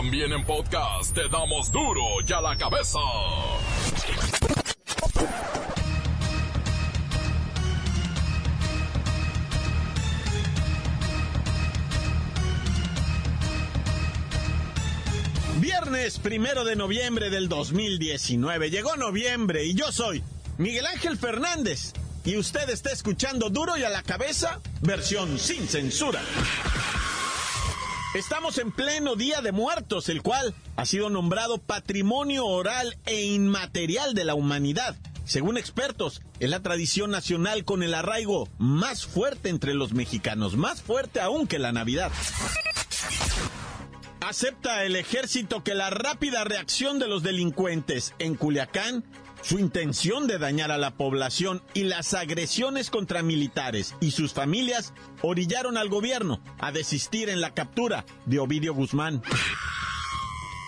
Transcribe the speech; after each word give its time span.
También 0.00 0.32
en 0.32 0.42
podcast 0.46 1.14
te 1.14 1.28
damos 1.28 1.70
duro 1.70 2.00
y 2.26 2.32
a 2.32 2.40
la 2.40 2.56
cabeza. 2.56 2.98
Viernes 15.58 16.18
primero 16.18 16.64
de 16.64 16.76
noviembre 16.76 17.28
del 17.28 17.50
2019. 17.50 18.70
Llegó 18.70 18.96
noviembre 18.96 19.64
y 19.64 19.74
yo 19.74 19.92
soy 19.92 20.24
Miguel 20.56 20.86
Ángel 20.86 21.18
Fernández. 21.18 21.92
Y 22.24 22.38
usted 22.38 22.70
está 22.70 22.90
escuchando 22.90 23.50
Duro 23.50 23.76
y 23.76 23.84
a 23.84 23.90
la 23.90 24.02
cabeza, 24.02 24.60
versión 24.80 25.38
sin 25.38 25.68
censura. 25.68 26.22
Estamos 28.12 28.58
en 28.58 28.72
pleno 28.72 29.14
Día 29.14 29.40
de 29.40 29.52
Muertos, 29.52 30.08
el 30.08 30.20
cual 30.20 30.52
ha 30.74 30.84
sido 30.84 31.10
nombrado 31.10 31.58
Patrimonio 31.58 32.44
Oral 32.44 32.98
e 33.06 33.22
Inmaterial 33.22 34.14
de 34.14 34.24
la 34.24 34.34
Humanidad. 34.34 34.96
Según 35.24 35.56
expertos, 35.56 36.20
es 36.40 36.50
la 36.50 36.60
tradición 36.60 37.12
nacional 37.12 37.64
con 37.64 37.84
el 37.84 37.94
arraigo 37.94 38.48
más 38.58 39.06
fuerte 39.06 39.48
entre 39.48 39.74
los 39.74 39.92
mexicanos, 39.92 40.56
más 40.56 40.82
fuerte 40.82 41.20
aún 41.20 41.46
que 41.46 41.60
la 41.60 41.70
Navidad. 41.70 42.10
Acepta 44.20 44.82
el 44.82 44.96
ejército 44.96 45.62
que 45.62 45.74
la 45.74 45.90
rápida 45.90 46.42
reacción 46.42 46.98
de 46.98 47.06
los 47.06 47.22
delincuentes 47.22 48.14
en 48.18 48.34
Culiacán 48.34 49.04
su 49.42 49.58
intención 49.58 50.26
de 50.26 50.38
dañar 50.38 50.70
a 50.70 50.78
la 50.78 50.92
población 50.92 51.62
y 51.74 51.84
las 51.84 52.14
agresiones 52.14 52.90
contra 52.90 53.22
militares 53.22 53.94
y 54.00 54.10
sus 54.10 54.32
familias 54.32 54.92
orillaron 55.22 55.76
al 55.76 55.88
gobierno 55.88 56.42
a 56.58 56.72
desistir 56.72 57.28
en 57.28 57.40
la 57.40 57.54
captura 57.54 58.04
de 58.26 58.38
Ovidio 58.38 58.74
Guzmán. 58.74 59.22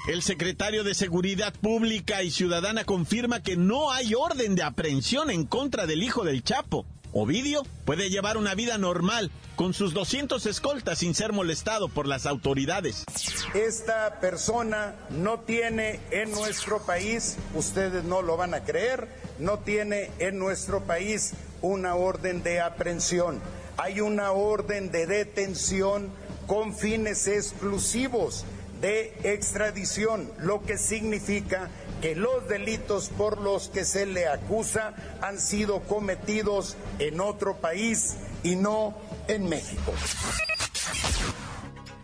El 0.08 0.22
secretario 0.22 0.82
de 0.82 0.94
Seguridad 0.94 1.54
Pública 1.54 2.24
y 2.24 2.30
Ciudadana 2.32 2.84
confirma 2.84 3.42
que 3.42 3.56
no 3.56 3.92
hay 3.92 4.14
orden 4.14 4.56
de 4.56 4.64
aprehensión 4.64 5.30
en 5.30 5.44
contra 5.46 5.86
del 5.86 6.02
hijo 6.02 6.24
del 6.24 6.42
Chapo. 6.42 6.86
Ovidio 7.14 7.62
puede 7.84 8.08
llevar 8.08 8.38
una 8.38 8.54
vida 8.54 8.78
normal 8.78 9.30
con 9.54 9.74
sus 9.74 9.92
200 9.92 10.46
escoltas 10.46 10.98
sin 10.98 11.14
ser 11.14 11.34
molestado 11.34 11.90
por 11.90 12.06
las 12.06 12.24
autoridades. 12.24 13.04
Esta 13.52 14.18
persona 14.18 14.94
no 15.10 15.40
tiene 15.40 16.00
en 16.10 16.30
nuestro 16.30 16.80
país, 16.86 17.36
ustedes 17.54 18.04
no 18.04 18.22
lo 18.22 18.38
van 18.38 18.54
a 18.54 18.64
creer, 18.64 19.08
no 19.38 19.58
tiene 19.58 20.10
en 20.20 20.38
nuestro 20.38 20.84
país 20.84 21.34
una 21.60 21.96
orden 21.96 22.42
de 22.42 22.62
aprehensión. 22.62 23.40
Hay 23.76 24.00
una 24.00 24.32
orden 24.32 24.90
de 24.90 25.06
detención 25.06 26.10
con 26.46 26.74
fines 26.74 27.28
exclusivos 27.28 28.46
de 28.80 29.14
extradición, 29.22 30.32
lo 30.38 30.62
que 30.62 30.78
significa 30.78 31.68
que 32.02 32.16
los 32.16 32.48
delitos 32.48 33.08
por 33.16 33.40
los 33.40 33.68
que 33.68 33.84
se 33.84 34.04
le 34.04 34.26
acusa 34.26 34.94
han 35.22 35.40
sido 35.40 35.80
cometidos 35.84 36.76
en 36.98 37.20
otro 37.20 37.58
país 37.58 38.16
y 38.42 38.56
no 38.56 38.98
en 39.28 39.48
México. 39.48 39.94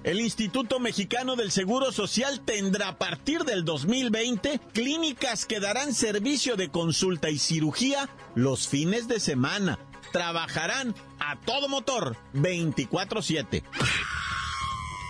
El 0.05 0.21
Instituto 0.21 0.79
Mexicano 0.79 1.35
del 1.35 1.51
Seguro 1.51 1.91
Social 1.91 2.41
tendrá 2.41 2.89
a 2.89 2.99
partir 2.99 3.43
del 3.43 3.65
2020 3.65 4.61
clínicas 4.73 5.45
que 5.45 5.59
darán 5.59 5.93
servicio 5.93 6.57
de 6.57 6.71
consulta 6.71 7.29
y 7.29 7.39
cirugía 7.39 8.09
los 8.37 8.69
fines 8.69 9.09
de 9.09 9.19
semana. 9.19 9.81
Trabajarán 10.13 10.95
a 11.19 11.39
todo 11.41 11.69
motor 11.69 12.17
24/7. 12.33 13.65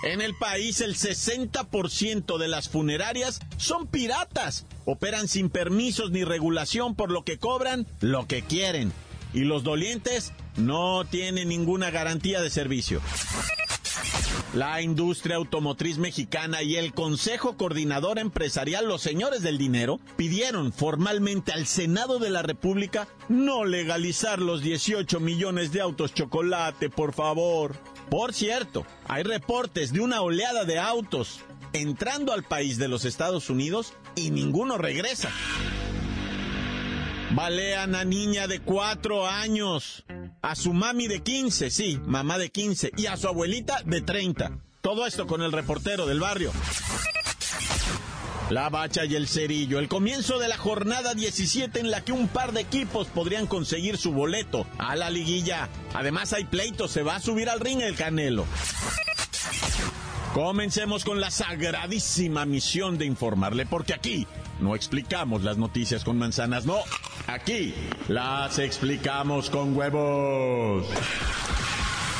En 0.02 0.20
el 0.20 0.34
país 0.34 0.80
el 0.80 0.94
60% 0.94 2.38
de 2.38 2.48
las 2.48 2.68
funerarias 2.68 3.40
son 3.56 3.86
piratas. 3.88 4.64
Operan 4.84 5.26
sin 5.26 5.50
permisos 5.50 6.10
ni 6.12 6.24
regulación 6.24 6.94
por 6.94 7.10
lo 7.10 7.24
que 7.24 7.38
cobran 7.38 7.86
lo 8.00 8.26
que 8.26 8.42
quieren. 8.42 8.92
Y 9.34 9.40
los 9.40 9.64
dolientes 9.64 10.32
no 10.56 11.04
tienen 11.04 11.48
ninguna 11.48 11.90
garantía 11.90 12.40
de 12.40 12.50
servicio. 12.50 13.00
La 14.54 14.80
industria 14.80 15.36
automotriz 15.36 15.98
mexicana 15.98 16.62
y 16.62 16.76
el 16.76 16.94
Consejo 16.94 17.56
Coordinador 17.56 18.18
Empresarial, 18.18 18.86
los 18.86 19.02
señores 19.02 19.42
del 19.42 19.58
dinero, 19.58 20.00
pidieron 20.16 20.72
formalmente 20.72 21.52
al 21.52 21.66
Senado 21.66 22.18
de 22.18 22.30
la 22.30 22.42
República 22.42 23.08
no 23.28 23.64
legalizar 23.64 24.38
los 24.38 24.62
18 24.62 25.20
millones 25.20 25.72
de 25.72 25.82
autos 25.82 26.14
chocolate, 26.14 26.88
por 26.88 27.12
favor. 27.12 27.76
Por 28.10 28.32
cierto, 28.32 28.86
hay 29.06 29.22
reportes 29.22 29.92
de 29.92 30.00
una 30.00 30.22
oleada 30.22 30.64
de 30.64 30.78
autos 30.78 31.40
entrando 31.72 32.32
al 32.32 32.42
país 32.42 32.78
de 32.78 32.88
los 32.88 33.04
Estados 33.04 33.50
Unidos 33.50 33.92
y 34.14 34.30
ninguno 34.30 34.78
regresa. 34.78 35.30
Balean 37.30 37.94
a 37.94 38.04
niña 38.04 38.46
de 38.46 38.60
cuatro 38.60 39.26
años, 39.26 40.04
a 40.40 40.54
su 40.54 40.72
mami 40.72 41.08
de 41.08 41.22
15, 41.22 41.70
sí, 41.70 42.00
mamá 42.06 42.38
de 42.38 42.50
15, 42.50 42.92
y 42.96 43.06
a 43.06 43.16
su 43.18 43.28
abuelita 43.28 43.82
de 43.84 44.00
30. 44.00 44.58
Todo 44.80 45.06
esto 45.06 45.26
con 45.26 45.42
el 45.42 45.52
reportero 45.52 46.06
del 46.06 46.20
barrio. 46.20 46.52
La 48.50 48.70
bacha 48.70 49.04
y 49.04 49.14
el 49.14 49.28
cerillo, 49.28 49.78
el 49.78 49.88
comienzo 49.88 50.38
de 50.38 50.48
la 50.48 50.56
jornada 50.56 51.12
17 51.12 51.80
en 51.80 51.90
la 51.90 52.02
que 52.02 52.12
un 52.12 52.28
par 52.28 52.52
de 52.52 52.62
equipos 52.62 53.06
podrían 53.08 53.46
conseguir 53.46 53.98
su 53.98 54.12
boleto 54.12 54.66
a 54.78 54.96
la 54.96 55.10
liguilla. 55.10 55.68
Además 55.92 56.32
hay 56.32 56.44
pleitos, 56.44 56.90
se 56.90 57.02
va 57.02 57.16
a 57.16 57.20
subir 57.20 57.50
al 57.50 57.60
ring 57.60 57.82
el 57.82 57.94
Canelo. 57.94 58.46
Comencemos 60.32 61.04
con 61.04 61.20
la 61.20 61.30
sagradísima 61.30 62.46
misión 62.46 62.96
de 62.96 63.04
informarle, 63.04 63.66
porque 63.66 63.92
aquí 63.92 64.26
no 64.60 64.74
explicamos 64.74 65.42
las 65.42 65.58
noticias 65.58 66.02
con 66.02 66.16
manzanas, 66.16 66.64
no, 66.64 66.78
aquí 67.26 67.74
las 68.08 68.58
explicamos 68.58 69.50
con 69.50 69.76
huevos. 69.76 70.86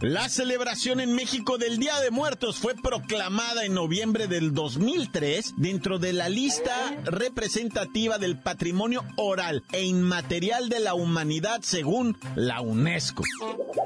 La 0.00 0.28
celebración 0.28 1.00
en 1.00 1.12
México 1.12 1.58
del 1.58 1.78
Día 1.78 1.98
de 1.98 2.12
Muertos 2.12 2.58
fue 2.58 2.76
proclamada 2.76 3.64
en 3.64 3.74
noviembre 3.74 4.28
del 4.28 4.54
2003 4.54 5.54
dentro 5.56 5.98
de 5.98 6.12
la 6.12 6.28
lista 6.28 6.96
representativa 7.02 8.16
del 8.18 8.38
patrimonio 8.38 9.04
oral 9.16 9.64
e 9.72 9.82
inmaterial 9.82 10.68
de 10.68 10.78
la 10.78 10.94
humanidad 10.94 11.62
según 11.62 12.16
la 12.36 12.60
UNESCO. 12.60 13.24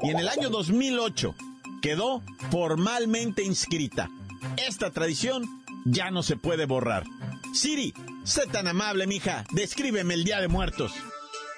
Y 0.03 0.11
en 0.11 0.19
el 0.19 0.29
año 0.29 0.51
2008 0.51 1.33
quedó 1.81 2.21
formalmente 2.51 3.41
inscrita. 3.43 4.11
Esta 4.57 4.91
tradición 4.91 5.63
ya 5.83 6.11
no 6.11 6.21
se 6.21 6.35
puede 6.35 6.67
borrar. 6.67 7.05
Siri, 7.55 7.91
sé 8.23 8.45
tan 8.45 8.67
amable, 8.67 9.07
mija, 9.07 9.45
descríbeme 9.49 10.13
el 10.13 10.25
Día 10.25 10.41
de 10.41 10.47
Muertos. 10.47 10.93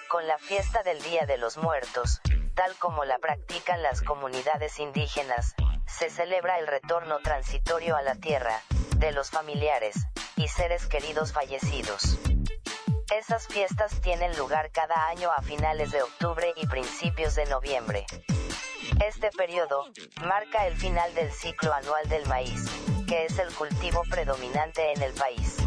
Con 0.07 0.25
la 0.27 0.37
fiesta 0.37 0.81
del 0.83 1.01
Día 1.03 1.25
de 1.25 1.37
los 1.37 1.57
Muertos, 1.57 2.21
tal 2.55 2.75
como 2.77 3.03
la 3.05 3.19
practican 3.19 3.83
las 3.83 4.01
comunidades 4.01 4.79
indígenas, 4.79 5.55
se 5.85 6.09
celebra 6.09 6.57
el 6.59 6.67
retorno 6.67 7.19
transitorio 7.19 7.95
a 7.95 8.01
la 8.01 8.15
tierra, 8.15 8.61
de 8.97 9.11
los 9.11 9.29
familiares, 9.29 10.07
y 10.37 10.47
seres 10.47 10.87
queridos 10.87 11.33
fallecidos. 11.33 12.17
Esas 13.15 13.47
fiestas 13.47 14.01
tienen 14.01 14.35
lugar 14.37 14.71
cada 14.71 15.07
año 15.07 15.29
a 15.31 15.41
finales 15.41 15.91
de 15.91 16.01
octubre 16.01 16.53
y 16.55 16.65
principios 16.65 17.35
de 17.35 17.45
noviembre. 17.45 18.05
Este 19.05 19.29
periodo, 19.31 19.85
marca 20.25 20.65
el 20.67 20.75
final 20.75 21.13
del 21.13 21.31
ciclo 21.31 21.73
anual 21.73 22.07
del 22.09 22.25
maíz, 22.27 22.65
que 23.07 23.25
es 23.25 23.37
el 23.37 23.53
cultivo 23.53 24.01
predominante 24.09 24.93
en 24.93 25.01
el 25.01 25.13
país. 25.13 25.57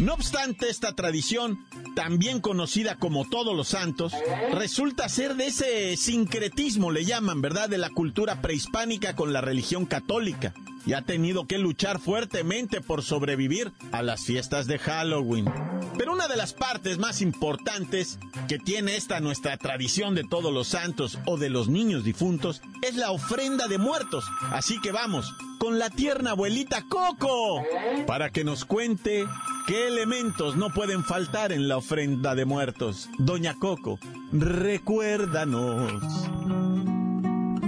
No 0.00 0.14
obstante, 0.14 0.68
esta 0.68 0.94
tradición, 0.94 1.66
también 1.96 2.40
conocida 2.40 2.96
como 2.96 3.24
Todos 3.24 3.56
los 3.56 3.68
Santos, 3.68 4.12
resulta 4.52 5.08
ser 5.08 5.34
de 5.34 5.46
ese 5.46 5.96
sincretismo, 5.96 6.90
le 6.90 7.06
llaman, 7.06 7.40
¿verdad?, 7.40 7.70
de 7.70 7.78
la 7.78 7.88
cultura 7.88 8.42
prehispánica 8.42 9.16
con 9.16 9.32
la 9.32 9.40
religión 9.40 9.86
católica. 9.86 10.52
Y 10.86 10.94
ha 10.94 11.02
tenido 11.02 11.46
que 11.46 11.58
luchar 11.58 11.98
fuertemente 11.98 12.80
por 12.80 13.02
sobrevivir 13.02 13.72
a 13.92 14.02
las 14.02 14.24
fiestas 14.24 14.66
de 14.66 14.78
Halloween. 14.78 15.52
Pero 15.98 16.12
una 16.12 16.28
de 16.28 16.36
las 16.36 16.52
partes 16.52 16.98
más 16.98 17.20
importantes 17.20 18.18
que 18.48 18.58
tiene 18.58 18.96
esta 18.96 19.20
nuestra 19.20 19.56
tradición 19.56 20.14
de 20.14 20.24
todos 20.24 20.52
los 20.52 20.68
santos 20.68 21.18
o 21.26 21.36
de 21.36 21.50
los 21.50 21.68
niños 21.68 22.04
difuntos 22.04 22.62
es 22.82 22.94
la 22.96 23.10
ofrenda 23.10 23.66
de 23.66 23.78
muertos. 23.78 24.24
Así 24.52 24.80
que 24.80 24.92
vamos 24.92 25.34
con 25.58 25.78
la 25.78 25.90
tierna 25.90 26.30
abuelita 26.30 26.84
Coco 26.88 27.62
para 28.06 28.30
que 28.30 28.44
nos 28.44 28.64
cuente 28.64 29.24
qué 29.66 29.88
elementos 29.88 30.56
no 30.56 30.70
pueden 30.70 31.02
faltar 31.02 31.52
en 31.52 31.66
la 31.66 31.78
ofrenda 31.78 32.34
de 32.34 32.44
muertos. 32.44 33.08
Doña 33.18 33.54
Coco, 33.54 33.98
recuérdanos. 34.32 36.02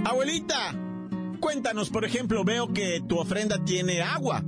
Abuelita, 0.05 0.73
cuéntanos, 1.39 1.89
por 1.89 2.05
ejemplo, 2.05 2.43
veo 2.43 2.73
que 2.73 3.01
tu 3.07 3.17
ofrenda 3.17 3.63
tiene 3.63 4.01
agua. 4.01 4.43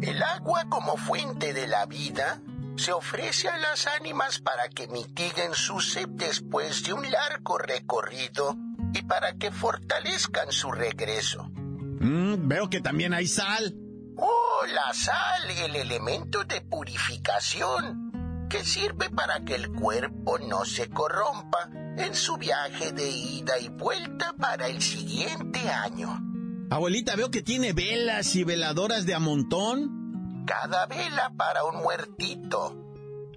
El 0.00 0.22
agua 0.22 0.64
como 0.68 0.96
fuente 0.96 1.52
de 1.52 1.66
la 1.66 1.86
vida 1.86 2.40
se 2.76 2.92
ofrece 2.92 3.48
a 3.48 3.58
las 3.58 3.86
ánimas 3.86 4.40
para 4.40 4.68
que 4.68 4.88
mitiguen 4.88 5.54
su 5.54 5.80
sed 5.80 6.08
después 6.08 6.82
de 6.84 6.94
un 6.94 7.10
largo 7.10 7.58
recorrido 7.58 8.56
y 8.94 9.02
para 9.02 9.34
que 9.34 9.50
fortalezcan 9.50 10.50
su 10.50 10.72
regreso. 10.72 11.50
Mm, 11.54 12.48
veo 12.48 12.70
que 12.70 12.80
también 12.80 13.12
hay 13.12 13.26
sal. 13.26 13.74
Oh, 14.16 14.66
la 14.72 14.94
sal, 14.94 15.50
el 15.64 15.76
elemento 15.76 16.44
de 16.44 16.62
purificación, 16.62 18.09
que 18.50 18.64
sirve 18.64 19.08
para 19.08 19.44
que 19.44 19.54
el 19.54 19.70
cuerpo 19.70 20.38
no 20.40 20.64
se 20.64 20.90
corrompa 20.90 21.70
en 21.96 22.14
su 22.14 22.36
viaje 22.36 22.92
de 22.92 23.08
ida 23.08 23.58
y 23.60 23.68
vuelta 23.68 24.34
para 24.38 24.66
el 24.66 24.82
siguiente 24.82 25.70
año. 25.70 26.20
Abuelita, 26.68 27.14
veo 27.14 27.30
que 27.30 27.42
tiene 27.42 27.72
velas 27.72 28.34
y 28.34 28.42
veladoras 28.42 29.06
de 29.06 29.14
a 29.14 29.20
montón. 29.20 30.44
Cada 30.46 30.86
vela 30.86 31.32
para 31.36 31.64
un 31.64 31.76
muertito. 31.76 32.76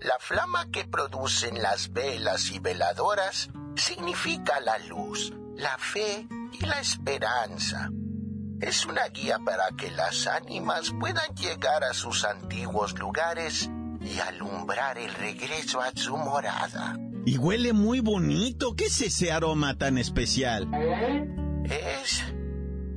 La 0.01 0.17
flama 0.19 0.69
que 0.71 0.83
producen 0.83 1.61
las 1.61 1.93
velas 1.93 2.51
y 2.51 2.57
veladoras 2.57 3.49
significa 3.75 4.59
la 4.61 4.79
luz, 4.79 5.31
la 5.55 5.77
fe 5.77 6.27
y 6.59 6.65
la 6.65 6.79
esperanza. 6.79 7.91
Es 8.59 8.85
una 8.85 9.07
guía 9.09 9.37
para 9.45 9.69
que 9.77 9.91
las 9.91 10.25
ánimas 10.25 10.91
puedan 10.99 11.35
llegar 11.35 11.83
a 11.83 11.93
sus 11.93 12.25
antiguos 12.25 12.97
lugares 12.97 13.69
y 14.03 14.19
alumbrar 14.19 14.97
el 14.97 15.13
regreso 15.13 15.81
a 15.81 15.91
su 15.95 16.17
morada. 16.17 16.97
Y 17.25 17.37
huele 17.37 17.73
muy 17.73 18.01
bonito. 18.01 18.75
¿Qué 18.75 18.85
es 18.85 19.01
ese 19.01 19.31
aroma 19.31 19.77
tan 19.77 19.97
especial? 19.97 20.67
Es... 21.65 22.23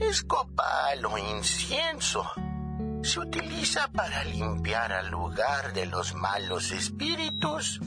es 0.00 0.22
copal 0.22 1.04
o 1.04 1.16
incienso. 1.16 2.24
Se 3.02 3.20
utiliza 3.20 3.88
para 3.92 4.24
limpiar 4.24 4.92
al 4.92 5.10
lugar 5.10 5.72
de 5.74 5.86
los 5.86 6.14
malos 6.14 6.72
espíritus 6.72 7.80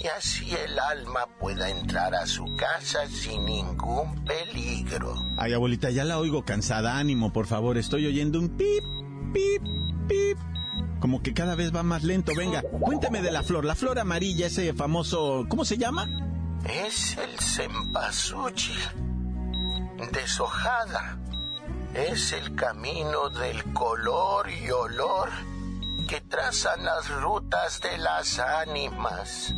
y 0.00 0.08
así 0.08 0.50
el 0.52 0.78
alma 0.78 1.26
pueda 1.38 1.70
entrar 1.70 2.14
a 2.14 2.26
su 2.26 2.44
casa 2.56 3.06
sin 3.06 3.44
ningún 3.44 4.24
peligro. 4.24 5.14
Ay, 5.36 5.52
abuelita, 5.52 5.90
ya 5.90 6.04
la 6.04 6.18
oigo 6.18 6.44
cansada. 6.44 6.98
Ánimo, 6.98 7.32
por 7.32 7.46
favor. 7.46 7.78
Estoy 7.78 8.06
oyendo 8.06 8.40
un 8.40 8.48
pip, 8.56 8.82
pip, 9.32 9.62
pip 10.08 10.53
como 11.04 11.22
que 11.22 11.34
cada 11.34 11.54
vez 11.54 11.70
va 11.70 11.82
más 11.82 12.02
lento. 12.02 12.32
Venga, 12.34 12.62
cuénteme 12.80 13.20
de 13.20 13.30
la 13.30 13.42
flor, 13.42 13.66
la 13.66 13.74
flor 13.74 13.98
amarilla, 13.98 14.46
ese 14.46 14.72
famoso, 14.72 15.44
¿cómo 15.50 15.66
se 15.66 15.76
llama? 15.76 16.08
Es 16.64 17.18
el 17.18 17.38
cempasúchil, 17.38 18.78
deshojada. 20.12 21.18
Es 21.92 22.32
el 22.32 22.54
camino 22.54 23.28
del 23.28 23.62
color 23.74 24.48
y 24.48 24.70
olor 24.70 25.28
que 26.08 26.22
trazan 26.22 26.86
las 26.86 27.10
rutas 27.20 27.82
de 27.82 27.98
las 27.98 28.38
ánimas. 28.38 29.54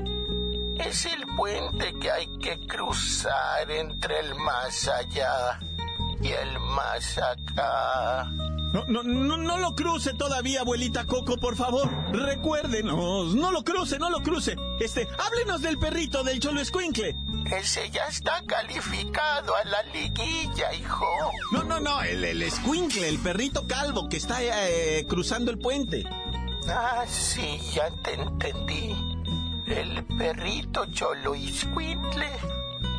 Es 0.85 1.07
el 1.07 1.27
puente 1.37 1.95
que 2.01 2.11
hay 2.11 2.27
que 2.43 2.59
cruzar 2.67 3.71
entre 3.71 4.19
el 4.19 4.35
más 4.35 4.89
allá 4.89 5.61
y 6.21 6.27
el 6.27 6.59
más 6.59 7.19
acá. 7.19 8.33
No, 8.77 9.03
no, 9.03 9.03
no, 9.03 9.39
no 9.39 9.57
lo 9.57 9.75
cruce 9.75 10.13
todavía, 10.13 10.61
abuelita 10.61 11.07
Coco, 11.07 11.39
por 11.39 11.57
favor. 11.57 11.91
Recuérdenos, 12.13 13.35
no 13.35 13.51
lo 13.51 13.65
cruce, 13.65 13.99
no 13.99 14.11
lo 14.11 14.21
cruce. 14.21 14.55
Este, 14.81 15.09
háblenos 15.19 15.63
del 15.63 15.79
perrito 15.79 16.23
del 16.23 16.41
Cholo 16.41 16.61
Escuincle. 16.61 17.17
Ese 17.51 17.89
ya 17.91 18.07
está 18.09 18.43
calificado 18.47 19.55
a 19.57 19.65
la 19.65 19.83
liguilla, 19.95 20.75
hijo. 20.75 21.07
No, 21.53 21.65
no, 21.65 21.81
no, 21.81 22.03
el, 22.03 22.23
el 22.23 22.43
Escuincle, 22.43 23.09
el 23.09 23.19
perrito 23.19 23.67
calvo 23.67 24.11
que 24.11 24.19
está 24.19 24.43
eh, 24.43 25.07
cruzando 25.09 25.51
el 25.51 25.59
puente. 25.59 26.05
Ah, 26.69 27.07
sí, 27.09 27.59
ya 27.73 27.89
te 28.03 28.13
entendí. 28.13 28.95
El 29.67 30.05
perrito 30.19 30.85
Cholo 30.93 31.35
Escuincle 31.35 32.31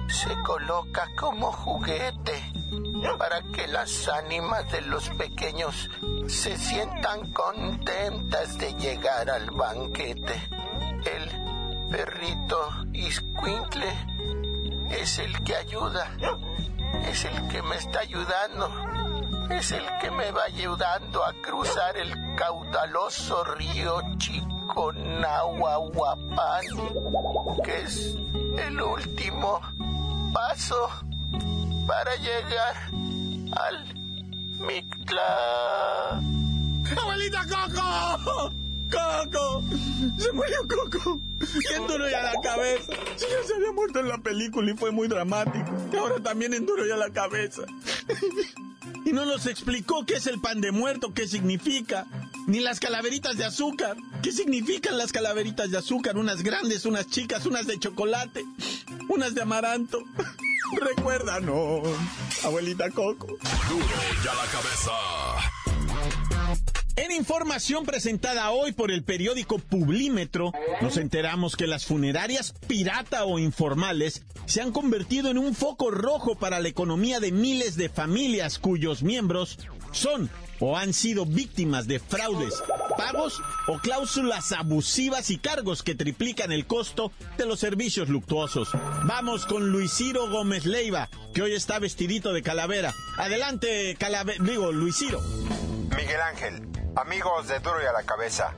se 0.07 0.33
coloca 0.44 1.07
como 1.15 1.51
juguete 1.51 2.51
para 3.18 3.42
que 3.42 3.68
las 3.68 4.07
ánimas 4.07 4.71
de 4.71 4.81
los 4.81 5.09
pequeños 5.09 5.89
se 6.27 6.56
sientan 6.57 7.31
contentas 7.31 8.57
de 8.57 8.74
llegar 8.75 9.30
al 9.30 9.51
banquete. 9.51 10.50
El 11.06 11.30
perrito 11.89 12.69
Isquintle 12.94 13.92
es 14.89 15.19
el 15.19 15.44
que 15.44 15.56
ayuda, 15.56 16.10
es 17.10 17.25
el 17.25 17.48
que 17.50 17.62
me 17.62 17.75
está 17.75 18.00
ayudando, 18.00 18.71
es 19.50 19.71
el 19.71 19.86
que 20.00 20.10
me 20.12 20.31
va 20.31 20.45
ayudando 20.45 21.25
a 21.25 21.33
cruzar 21.33 21.98
el 21.98 22.36
caudaloso 22.36 23.44
río 23.44 24.01
Chiconahuahuapan, 24.18 26.65
que 27.63 27.81
es 27.81 28.15
el 28.57 28.81
último 28.81 29.60
paso 30.31 30.89
para 31.88 32.15
llegar 32.18 32.75
al 33.51 33.94
Mictlán. 34.59 35.24
¡Abuelita 37.00 37.45
Coco! 37.47 38.53
¡Coco! 38.89 39.63
¡Se 40.18 40.31
murió 40.31 40.57
Coco! 40.68 41.21
Y 41.39 41.88
duro 41.88 42.09
ya 42.09 42.24
la 42.24 42.33
cabeza. 42.41 42.94
Si 43.15 43.25
ya 43.25 43.44
se 43.45 43.56
había 43.56 43.71
muerto 43.71 44.00
en 44.00 44.07
la 44.07 44.18
película 44.18 44.71
y 44.71 44.75
fue 44.75 44.91
muy 44.91 45.07
dramático. 45.07 45.71
Y 45.91 45.95
ahora 45.95 46.19
también 46.21 46.53
en 46.53 46.65
duro 46.65 46.85
ya 46.85 46.95
la 46.97 47.09
cabeza. 47.09 47.63
Y 49.06 49.13
no 49.13 49.25
nos 49.25 49.45
explicó 49.45 50.06
qué 50.06 50.15
es 50.15 50.27
el 50.27 50.39
pan 50.41 50.62
de 50.62 50.71
muerto, 50.71 51.13
qué 51.13 51.27
significa. 51.27 52.06
Ni 52.47 52.59
las 52.59 52.79
calaveritas 52.79 53.38
de 53.38 53.45
azúcar. 53.45 53.97
¿Qué 54.24 54.31
significan 54.31 54.97
las 54.97 55.12
calaveritas 55.12 55.69
de 55.71 55.77
azúcar? 55.77 56.18
Unas 56.18 56.44
grandes, 56.44 56.85
unas 56.85 57.07
chicas, 57.07 57.45
unas 57.45 57.68
de 57.68 57.79
chocolate, 57.79 58.45
unas 59.09 59.36
de 59.36 59.42
amaranto. 59.42 60.00
Recuérdanos, 60.81 61.88
abuelita 62.44 62.89
Coco. 62.92 63.27
Duro 63.27 63.86
ya 64.24 64.33
la 64.33 64.45
cabeza. 64.51 64.92
En 66.98 67.12
información 67.12 67.86
presentada 67.86 68.50
hoy 68.50 68.72
por 68.72 68.89
el 68.89 69.03
periódico 69.03 69.60
Publímetro, 69.60 70.51
nos 70.82 70.98
enteramos 70.98 71.55
que 71.55 71.67
las 71.67 71.86
funerarias 71.86 72.55
pirata 72.67 73.24
o 73.25 73.38
informales 73.38 74.24
se 74.48 74.62
han 74.62 74.72
convertido 74.72 75.29
en 75.29 75.38
un 75.38 75.53
foco 75.53 75.91
rojo 75.91 76.36
para 76.36 76.60
la 76.60 76.70
economía 76.70 77.20
de 77.20 77.32
miles 77.32 77.75
de 77.77 77.89
familias 77.89 78.58
cuyos 78.58 79.03
miembros 79.03 79.60
son 79.91 80.32
o 80.60 80.78
han 80.78 80.94
sido 80.94 81.26
víctimas 81.26 81.88
de 81.88 82.00
fraudes, 82.00 82.64
pagos 82.98 83.42
o 83.68 83.80
cláusulas 83.80 84.52
abusivas 84.52 85.30
y 85.30 85.38
cargos 85.38 85.84
que 85.84 85.96
triplican 85.96 86.52
el 86.52 86.66
costo 86.66 87.12
de 87.38 87.46
los 87.46 87.60
servicios 87.60 88.10
luctuosos. 88.10 88.70
Vamos 89.04 89.46
con 89.46 89.70
Luis 89.70 89.92
Ciro 89.94 90.30
Gómez 90.30 90.66
Leiva, 90.66 91.10
que 91.34 91.42
hoy 91.42 91.54
está 91.54 91.80
vestidito 91.80 92.34
de 92.34 92.44
calavera. 92.44 92.94
Adelante, 93.18 93.96
calavera, 94.00 94.44
digo, 94.44 94.72
Luis 94.72 94.98
Ciro. 94.98 95.22
Miguel 95.96 96.22
Ángel, 96.22 96.68
amigos 96.96 97.48
de 97.48 97.60
Duro 97.60 97.82
y 97.82 97.86
a 97.86 97.94
la 97.94 98.04
Cabeza, 98.04 98.54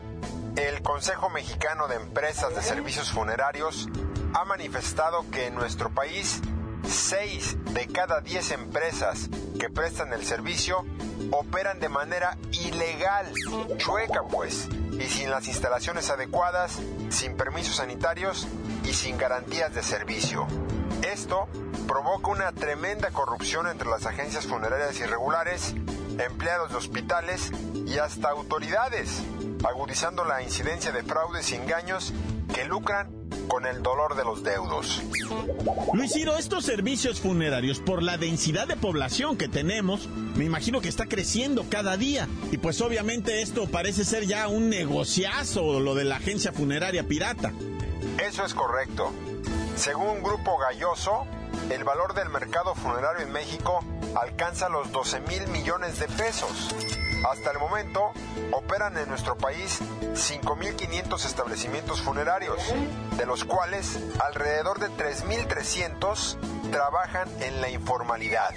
el 0.56 0.82
Consejo 0.82 1.30
Mexicano 1.30 1.88
de 1.88 1.96
Empresas 1.96 2.56
de 2.56 2.62
Servicios 2.62 3.12
Funerarios 3.12 3.88
ha 4.34 4.46
manifestado 4.46 5.26
que 5.32 5.48
en 5.48 5.56
nuestro 5.56 5.90
país, 5.90 6.42
6 6.88 7.74
de 7.74 7.88
cada 7.88 8.22
10 8.22 8.52
empresas 8.52 9.30
que 9.60 9.70
prestan 9.70 10.14
el 10.14 10.24
servicio 10.26 10.86
operan 11.32 11.80
de 11.80 11.90
manera 11.90 12.38
ilegal, 12.52 13.32
chueca 13.78 14.24
pues, 14.24 14.68
y 14.92 15.04
sin 15.04 15.30
las 15.30 15.48
instalaciones 15.48 16.10
adecuadas, 16.10 16.80
sin 17.10 17.36
permisos 17.36 17.78
sanitarios 17.78 18.48
y 18.84 18.94
sin 18.94 19.18
garantías 19.18 19.74
de 19.74 19.84
servicio. 19.84 20.48
Esto 21.02 21.48
provoca 21.88 22.32
una 22.32 22.52
tremenda 22.52 23.10
corrupción 23.12 23.68
entre 23.68 23.90
las 23.90 24.06
agencias 24.06 24.46
funerarias 24.46 25.00
irregulares, 25.00 25.74
empleados 26.18 26.72
de 26.72 26.78
hospitales 26.78 27.52
y 27.86 27.98
hasta 27.98 28.30
autoridades, 28.30 29.22
agudizando 29.68 30.26
la 30.26 30.42
incidencia 30.42 30.92
de 30.92 31.04
fraudes 31.04 31.52
y 31.52 31.56
engaños 31.56 32.14
que 32.54 32.66
lucran 32.66 33.19
con 33.48 33.66
el 33.66 33.82
dolor 33.82 34.16
de 34.16 34.24
los 34.24 34.44
deudos. 34.44 35.02
Luis 35.94 36.14
Ciro, 36.14 36.38
estos 36.38 36.66
servicios 36.66 37.20
funerarios, 37.20 37.80
por 37.80 38.04
la 38.04 38.18
densidad 38.18 38.68
de 38.68 38.76
población 38.76 39.38
que 39.38 39.48
tenemos, 39.48 40.08
me 40.36 40.46
imagino 40.46 40.82
que 40.82 40.90
está 40.90 41.06
creciendo 41.06 41.66
cada 41.70 41.98
día. 41.98 42.28
Y 42.52 42.58
pues 42.58 42.80
obviamente 42.82 43.42
esto 43.42 43.68
parece 43.68 44.06
ser 44.06 44.26
ya 44.26 44.48
un 44.48 44.70
negociazo, 44.70 45.80
lo 45.80 45.96
de 45.96 46.06
la 46.06 46.18
agencia 46.18 46.52
funeraria 46.52 47.04
pirata. 47.08 47.52
Eso 48.24 48.46
es 48.46 48.54
correcto. 48.54 49.12
Según 49.76 50.22
Grupo 50.24 50.58
Galloso, 50.58 51.26
el 51.70 51.84
valor 51.84 52.14
del 52.14 52.30
mercado 52.30 52.76
funerario 52.76 53.26
en 53.26 53.32
México 53.32 53.80
alcanza 54.20 54.70
los 54.70 54.92
12 54.92 55.22
mil 55.22 55.48
millones 55.48 56.00
de 56.00 56.08
pesos. 56.08 56.70
Hasta 57.24 57.52
el 57.52 57.60
momento, 57.60 58.12
operan 58.52 58.98
en 58.98 59.08
nuestro 59.10 59.38
país 59.38 59.80
5.500 60.14 61.26
establecimientos 61.26 62.02
funerarios, 62.02 62.58
de 63.18 63.26
los 63.26 63.44
cuales 63.44 64.00
alrededor 64.26 64.80
de 64.80 64.88
3.300 64.88 66.38
trabajan 66.72 67.28
en 67.42 67.62
la 67.62 67.70
informalidad. 67.70 68.50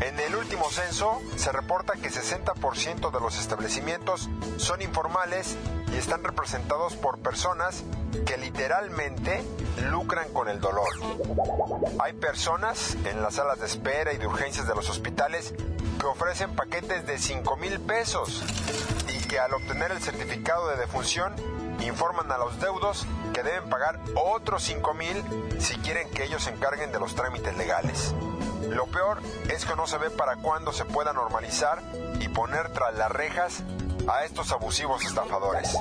En 0.00 0.18
el 0.20 0.34
último 0.34 0.70
censo 0.70 1.20
se 1.36 1.52
reporta 1.52 1.94
que 1.94 2.10
60% 2.10 3.10
de 3.10 3.20
los 3.20 3.38
establecimientos 3.38 4.28
son 4.56 4.82
informales 4.82 5.56
y 5.92 5.96
están 5.96 6.24
representados 6.24 6.96
por 6.96 7.18
personas 7.18 7.84
que 8.26 8.36
literalmente 8.36 9.42
lucran 9.90 10.32
con 10.32 10.48
el 10.48 10.60
dolor. 10.60 10.88
Hay 12.00 12.12
personas 12.14 12.96
en 13.04 13.22
las 13.22 13.34
salas 13.34 13.60
de 13.60 13.66
espera 13.66 14.12
y 14.12 14.18
de 14.18 14.26
urgencias 14.26 14.66
de 14.66 14.74
los 14.74 14.88
hospitales 14.90 15.54
que 16.00 16.06
ofrecen 16.06 16.54
paquetes 16.54 17.06
de 17.06 17.18
5 17.18 17.56
mil 17.56 17.80
pesos 17.80 18.42
y 19.08 19.26
que 19.26 19.38
al 19.38 19.54
obtener 19.54 19.92
el 19.92 20.02
certificado 20.02 20.68
de 20.68 20.76
defunción 20.76 21.34
informan 21.80 22.30
a 22.30 22.38
los 22.38 22.58
deudos 22.60 23.06
que 23.32 23.42
deben 23.42 23.68
pagar 23.68 24.00
otros 24.14 24.62
5 24.62 24.94
mil 24.94 25.22
si 25.60 25.76
quieren 25.76 26.10
que 26.10 26.24
ellos 26.24 26.44
se 26.44 26.50
encarguen 26.50 26.92
de 26.92 27.00
los 27.00 27.14
trámites 27.14 27.56
legales. 27.56 28.14
Lo 28.68 28.86
peor 28.86 29.20
es 29.48 29.64
que 29.64 29.76
no 29.76 29.86
se 29.86 29.98
ve 29.98 30.10
para 30.10 30.36
cuándo 30.36 30.72
se 30.72 30.84
pueda 30.84 31.12
normalizar 31.12 31.82
y 32.20 32.28
poner 32.28 32.72
tras 32.72 32.94
las 32.94 33.10
rejas 33.10 33.62
a 34.08 34.24
estos 34.24 34.52
abusivos 34.52 35.04
estafadores. 35.04 35.76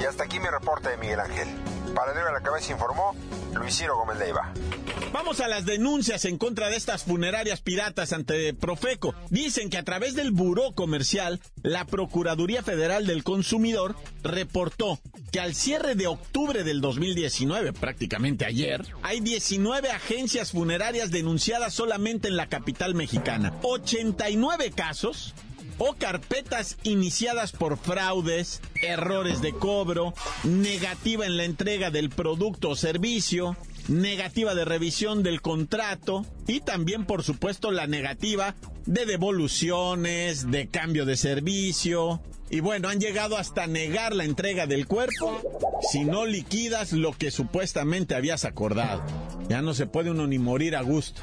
Y 0.00 0.04
hasta 0.04 0.24
aquí 0.24 0.40
mi 0.40 0.48
reporte 0.48 0.90
de 0.90 0.96
Miguel 0.98 1.20
Ángel. 1.20 1.75
Para 1.94 2.12
a 2.12 2.32
la 2.32 2.40
cabeza 2.40 2.72
informó 2.72 3.14
Luis 3.54 3.82
Gómez 3.86 4.18
Leiva. 4.18 4.52
Vamos 5.12 5.40
a 5.40 5.48
las 5.48 5.64
denuncias 5.64 6.24
en 6.24 6.36
contra 6.36 6.68
de 6.68 6.76
estas 6.76 7.04
funerarias 7.04 7.60
piratas 7.60 8.12
ante 8.12 8.52
Profeco. 8.54 9.14
Dicen 9.30 9.70
que 9.70 9.78
a 9.78 9.82
través 9.82 10.14
del 10.14 10.30
Buró 10.30 10.72
Comercial, 10.72 11.40
la 11.62 11.86
Procuraduría 11.86 12.62
Federal 12.62 13.06
del 13.06 13.24
Consumidor 13.24 13.96
reportó 14.22 15.00
que 15.32 15.40
al 15.40 15.54
cierre 15.54 15.94
de 15.94 16.06
octubre 16.06 16.64
del 16.64 16.80
2019, 16.80 17.72
prácticamente 17.72 18.44
ayer, 18.44 18.84
hay 19.02 19.20
19 19.20 19.90
agencias 19.90 20.52
funerarias 20.52 21.10
denunciadas 21.10 21.72
solamente 21.72 22.28
en 22.28 22.36
la 22.36 22.48
capital 22.48 22.94
mexicana. 22.94 23.54
89 23.62 24.72
casos 24.72 25.34
o 25.78 25.94
carpetas 25.94 26.76
iniciadas 26.82 27.52
por 27.52 27.76
fraudes, 27.78 28.60
errores 28.82 29.42
de 29.42 29.52
cobro, 29.52 30.14
negativa 30.44 31.26
en 31.26 31.36
la 31.36 31.44
entrega 31.44 31.90
del 31.90 32.10
producto 32.10 32.70
o 32.70 32.76
servicio, 32.76 33.56
negativa 33.88 34.54
de 34.54 34.64
revisión 34.64 35.22
del 35.22 35.40
contrato 35.40 36.24
y 36.46 36.60
también, 36.60 37.04
por 37.04 37.22
supuesto, 37.22 37.70
la 37.70 37.86
negativa 37.86 38.54
de 38.86 39.06
devoluciones, 39.06 40.50
de 40.50 40.68
cambio 40.68 41.04
de 41.04 41.16
servicio. 41.16 42.20
Y 42.48 42.60
bueno, 42.60 42.88
han 42.88 43.00
llegado 43.00 43.36
hasta 43.36 43.66
negar 43.66 44.14
la 44.14 44.24
entrega 44.24 44.66
del 44.66 44.86
cuerpo 44.86 45.40
si 45.90 46.04
no 46.04 46.26
liquidas 46.26 46.92
lo 46.92 47.12
que 47.12 47.30
supuestamente 47.30 48.14
habías 48.14 48.44
acordado. 48.44 49.02
Ya 49.48 49.62
no 49.62 49.74
se 49.74 49.86
puede 49.86 50.10
uno 50.10 50.26
ni 50.26 50.38
morir 50.38 50.76
a 50.76 50.82
gusto. 50.82 51.22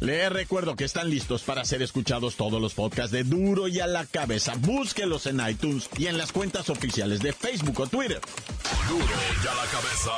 Les 0.00 0.32
recuerdo 0.32 0.76
que 0.76 0.84
están 0.84 1.10
listos 1.10 1.42
para 1.42 1.64
ser 1.64 1.82
escuchados 1.82 2.36
todos 2.36 2.60
los 2.60 2.72
podcasts 2.72 3.12
de 3.12 3.22
Duro 3.22 3.68
y 3.68 3.80
a 3.80 3.86
la 3.86 4.06
cabeza. 4.06 4.54
Búsquelos 4.58 5.26
en 5.26 5.46
iTunes 5.46 5.90
y 5.98 6.06
en 6.06 6.16
las 6.16 6.32
cuentas 6.32 6.70
oficiales 6.70 7.20
de 7.20 7.34
Facebook 7.34 7.80
o 7.80 7.86
Twitter. 7.86 8.20
Duro 8.88 9.04
y 9.04 9.46
a 9.46 9.54
la 9.54 9.66
cabeza. 9.70 10.10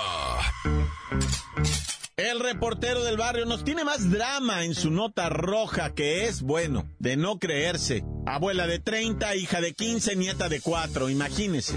El 2.16 2.38
reportero 2.38 3.02
del 3.02 3.16
barrio 3.16 3.44
nos 3.44 3.64
tiene 3.64 3.82
más 3.82 4.08
drama 4.08 4.64
en 4.64 4.76
su 4.76 4.92
nota 4.92 5.28
roja 5.28 5.92
que 5.94 6.26
es, 6.26 6.42
bueno, 6.42 6.86
de 7.00 7.16
no 7.16 7.40
creerse. 7.40 8.04
Abuela 8.24 8.68
de 8.68 8.78
30, 8.78 9.34
hija 9.34 9.60
de 9.60 9.74
15, 9.74 10.14
nieta 10.14 10.48
de 10.48 10.60
4, 10.60 11.10
imagínese. 11.10 11.74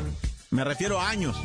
Me 0.51 0.63
refiero 0.63 0.99
a 0.99 1.09
años. 1.09 1.35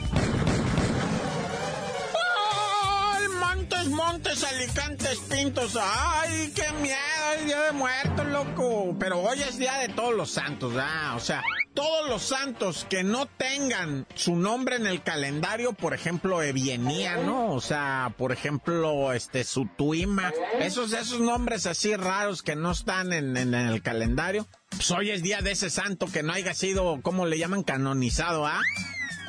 Montes, 4.21 4.45
Alicantes, 4.45 5.19
Pintos. 5.31 5.79
Ay, 5.81 6.53
qué 6.55 6.71
miedo, 6.83 6.99
el 7.39 7.47
día 7.47 7.61
de 7.63 7.73
muertos, 7.73 8.27
loco. 8.27 8.95
Pero 8.99 9.21
hoy 9.21 9.41
es 9.41 9.57
día 9.57 9.79
de 9.79 9.89
todos 9.89 10.15
los 10.15 10.31
santos, 10.31 10.75
¿ah? 10.77 11.15
O 11.17 11.21
sea, 11.21 11.43
todos 11.73 12.07
los 12.07 12.21
santos 12.21 12.87
que 12.91 13.03
no 13.03 13.25
tengan 13.25 14.07
su 14.15 14.37
nombre 14.37 14.77
en 14.77 14.87
el 14.87 15.03
calendario, 15.03 15.73
por 15.73 15.95
ejemplo, 15.95 16.43
Evienía, 16.43 17.17
¿no? 17.17 17.51
O 17.55 17.63
sea, 17.63 18.15
por 18.19 18.33
ejemplo, 18.33 19.15
este, 19.15 19.43
Sutuima. 19.43 20.35
Esos, 20.59 20.93
esos 20.93 21.21
nombres 21.21 21.65
así 21.65 21.97
raros 21.97 22.43
que 22.43 22.57
no 22.57 22.73
están 22.73 23.15
en, 23.15 23.39
en 23.39 23.55
el 23.55 23.81
calendario. 23.81 24.47
Pues 24.69 24.91
hoy 24.91 25.13
es 25.13 25.23
día 25.23 25.41
de 25.41 25.53
ese 25.53 25.71
santo 25.71 26.07
que 26.13 26.23
no 26.23 26.35
haya 26.35 26.53
sido, 26.53 27.01
¿cómo 27.01 27.25
le 27.25 27.39
llaman? 27.39 27.63
Canonizado, 27.63 28.45
¿ah? 28.47 28.61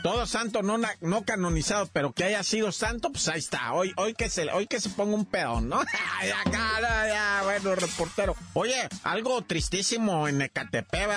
Todo 0.02 0.26
santo 0.26 0.62
no, 0.62 0.80
no 1.02 1.24
canonizado, 1.24 1.88
pero 1.92 2.12
que 2.12 2.24
haya 2.24 2.44
sido 2.44 2.72
santo, 2.72 3.12
pues 3.12 3.28
ahí 3.28 3.40
está. 3.40 3.74
Hoy, 3.74 3.94
hoy 3.98 4.14
que 4.14 4.30
se, 4.30 4.50
hoy 4.52 4.68
que 4.68 4.80
se 4.80 4.90
ponga 4.90 5.16
un 5.16 5.26
peón, 5.26 5.70
¿no? 5.70 5.82
ya, 6.24 7.08
ya, 7.08 7.42
bueno, 7.44 7.76
reportero. 7.76 8.36
Oye, 8.54 8.90
algo 9.04 9.42
tristísimo 9.44 10.28
en 10.28 10.42
Ecatepec, 10.42 11.10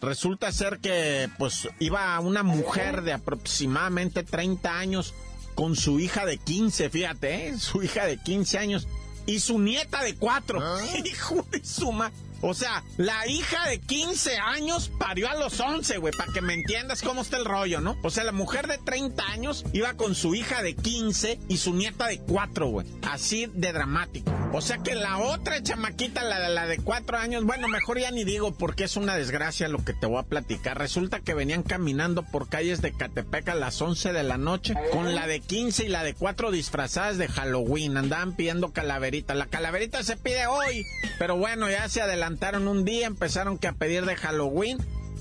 Resulta 0.00 0.52
ser 0.52 0.78
que, 0.78 1.28
pues, 1.38 1.68
iba 1.78 2.18
una 2.20 2.42
mujer 2.42 3.02
de 3.02 3.12
aproximadamente 3.12 4.22
30 4.22 4.78
años 4.78 5.14
con 5.54 5.76
su 5.76 6.00
hija 6.00 6.26
de 6.26 6.38
15, 6.38 6.90
fíjate, 6.90 7.48
¿eh? 7.48 7.58
Su 7.58 7.82
hija 7.82 8.06
de 8.06 8.16
15 8.16 8.58
años 8.58 8.88
y 9.26 9.40
su 9.40 9.58
nieta 9.58 10.02
de 10.02 10.16
4. 10.16 10.60
¿Ah? 10.60 10.80
Hijo 11.04 11.46
de 11.50 11.64
suma. 11.64 12.12
O 12.46 12.52
sea, 12.52 12.84
la 12.98 13.26
hija 13.26 13.66
de 13.70 13.80
15 13.80 14.36
años 14.36 14.90
parió 14.98 15.30
a 15.30 15.34
los 15.34 15.58
11, 15.58 15.96
güey, 15.96 16.12
para 16.12 16.30
que 16.30 16.42
me 16.42 16.52
entiendas 16.52 17.00
cómo 17.00 17.22
está 17.22 17.38
el 17.38 17.46
rollo, 17.46 17.80
¿no? 17.80 17.96
O 18.02 18.10
sea, 18.10 18.22
la 18.22 18.32
mujer 18.32 18.66
de 18.66 18.76
30 18.76 19.26
años 19.28 19.64
iba 19.72 19.94
con 19.94 20.14
su 20.14 20.34
hija 20.34 20.62
de 20.62 20.74
15 20.74 21.40
y 21.48 21.56
su 21.56 21.72
nieta 21.72 22.06
de 22.06 22.18
4, 22.18 22.66
güey. 22.66 22.86
Así 23.00 23.46
de 23.46 23.72
dramático. 23.72 24.43
O 24.56 24.60
sea 24.60 24.78
que 24.78 24.94
la 24.94 25.18
otra 25.18 25.60
chamaquita, 25.60 26.22
la, 26.22 26.48
la 26.48 26.66
de 26.66 26.78
4 26.78 27.18
años, 27.18 27.44
bueno, 27.44 27.66
mejor 27.66 27.98
ya 27.98 28.12
ni 28.12 28.22
digo 28.22 28.54
porque 28.54 28.84
es 28.84 28.96
una 28.96 29.16
desgracia 29.16 29.66
lo 29.66 29.84
que 29.84 29.94
te 29.94 30.06
voy 30.06 30.20
a 30.20 30.22
platicar. 30.22 30.78
Resulta 30.78 31.18
que 31.18 31.34
venían 31.34 31.64
caminando 31.64 32.22
por 32.22 32.48
calles 32.48 32.80
de 32.80 32.92
Catepec 32.92 33.48
a 33.48 33.56
las 33.56 33.82
11 33.82 34.12
de 34.12 34.22
la 34.22 34.38
noche 34.38 34.74
con 34.92 35.16
la 35.16 35.26
de 35.26 35.40
15 35.40 35.86
y 35.86 35.88
la 35.88 36.04
de 36.04 36.14
4 36.14 36.52
disfrazadas 36.52 37.18
de 37.18 37.26
Halloween. 37.26 37.96
Andaban 37.96 38.36
pidiendo 38.36 38.72
calaverita. 38.72 39.34
La 39.34 39.46
calaverita 39.46 40.04
se 40.04 40.16
pide 40.16 40.46
hoy, 40.46 40.84
pero 41.18 41.36
bueno, 41.36 41.68
ya 41.68 41.88
se 41.88 42.00
adelantó 42.00 42.44
un 42.54 42.84
día, 42.84 43.08
empezaron 43.08 43.58
que 43.58 43.66
a 43.66 43.72
pedir 43.72 44.04
de 44.04 44.14
Halloween, 44.14 44.78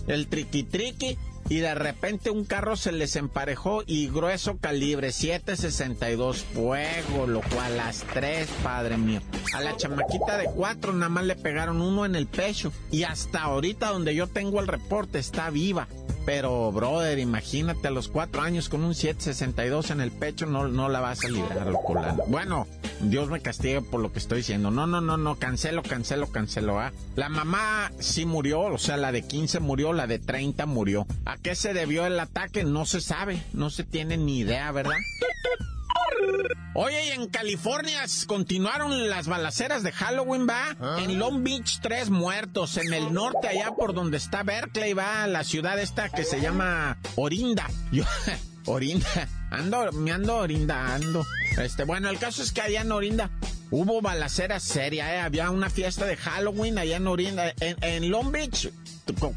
el 0.08 0.28
triqui 0.28 0.64
triqui, 0.64 1.18
y 1.50 1.58
de 1.58 1.76
repente 1.76 2.30
un 2.30 2.46
carro 2.46 2.76
se 2.76 2.92
les 2.92 3.16
emparejó 3.16 3.84
y 3.86 4.08
grueso 4.08 4.58
calibre 4.58 5.12
762 5.12 6.44
fuego, 6.44 7.28
lo 7.28 7.42
cual 7.42 7.78
las 7.78 8.04
tres, 8.14 8.50
padre 8.64 8.98
mío. 8.98 9.22
A 9.54 9.62
la 9.62 9.76
chamaquita 9.76 10.38
de 10.38 10.46
cuatro 10.46 10.94
nada 10.94 11.10
más 11.10 11.26
le 11.26 11.36
pegaron 11.36 11.82
uno 11.82 12.06
en 12.06 12.16
el 12.16 12.28
pecho 12.28 12.72
y 12.92 13.04
hasta 13.04 13.44
ahorita 13.44 13.90
donde 13.90 14.16
yo 14.16 14.28
tengo 14.28 14.60
el 14.60 14.68
reporte 14.68 15.20
está 15.20 15.50
viva. 15.50 15.88
Pero, 16.26 16.72
brother, 16.72 17.20
imagínate 17.20 17.88
a 17.88 17.92
los 17.92 18.08
cuatro 18.08 18.42
años 18.42 18.70
con 18.70 18.84
un 18.84 18.96
762 18.96 19.92
en 19.92 20.02
el 20.02 20.12
pecho, 20.12 20.46
no, 20.46 20.68
no 20.68 20.88
la 20.88 21.02
vas 21.02 21.26
a 21.26 21.30
librar. 21.30 21.72
Bueno, 22.28 22.68
Dios 23.02 23.30
me 23.30 23.42
castigue 23.42 23.82
por 23.82 24.00
lo 24.00 24.12
que 24.14 24.20
estoy 24.20 24.38
diciendo. 24.38 24.72
No, 24.72 24.88
no, 24.88 25.02
no, 25.02 25.18
no, 25.18 25.36
cancelo, 25.36 25.84
cancelo, 25.84 26.28
cancelo. 26.28 26.80
¿ah? 26.80 26.94
La 27.16 27.30
mamá 27.30 27.92
sí 28.00 28.26
murió, 28.26 28.62
o 28.62 28.78
sea, 28.78 28.96
la 28.98 29.12
de 29.12 29.24
15 29.24 29.60
murió, 29.60 29.92
la 29.92 30.08
de 30.08 30.20
30 30.20 30.66
murió. 30.66 31.06
¿A 31.26 31.38
qué 31.38 31.56
se 31.56 31.74
debió 31.74 32.06
el 32.06 32.20
ataque? 32.20 32.64
No 32.64 32.86
se 32.86 33.02
sabe, 33.02 33.44
no 33.54 33.70
se 33.70 33.84
tiene 33.84 34.18
ni 34.18 34.40
idea, 34.40 34.72
¿verdad? 34.72 34.96
Oye, 36.76 37.08
y 37.08 37.10
en 37.12 37.28
California 37.28 38.04
continuaron 38.28 39.10
las 39.10 39.28
balaceras 39.28 39.84
de 39.84 39.92
Halloween, 39.92 40.48
va. 40.48 40.76
¿Ah? 40.80 40.98
En 41.02 41.20
Long 41.20 41.44
Beach, 41.44 41.80
tres 41.82 42.10
muertos. 42.10 42.78
En 42.78 42.94
el 42.94 43.14
norte, 43.14 43.48
allá 43.48 43.72
por 43.78 43.94
donde 43.94 44.18
está 44.18 44.44
Berkeley, 44.44 44.94
va 44.94 45.28
la 45.28 45.44
ciudad 45.44 45.80
esta 45.80 46.10
que 46.10 46.24
se 46.24 46.42
llama 46.42 46.98
Orinda. 47.16 47.70
Yo, 47.92 48.04
Orinda. 48.66 49.28
Ando, 49.52 49.92
me 49.92 50.12
ando 50.12 50.38
orindando. 50.38 51.26
Este, 51.58 51.84
bueno, 51.84 52.10
el 52.10 52.18
caso 52.18 52.42
es 52.42 52.52
que 52.52 52.62
allá 52.62 52.82
en 52.82 52.92
Orinda 52.92 53.30
hubo 53.70 54.02
balacera 54.02 54.60
seria, 54.60 55.16
¿eh? 55.16 55.20
Había 55.20 55.52
una 55.52 55.70
fiesta 55.70 56.06
de 56.06 56.18
Halloween 56.18 56.78
allá 56.80 56.98
en 56.98 57.08
Orinda. 57.08 57.54
En, 57.60 57.78
en 57.84 58.10
Long 58.10 58.32
Beach, 58.32 58.72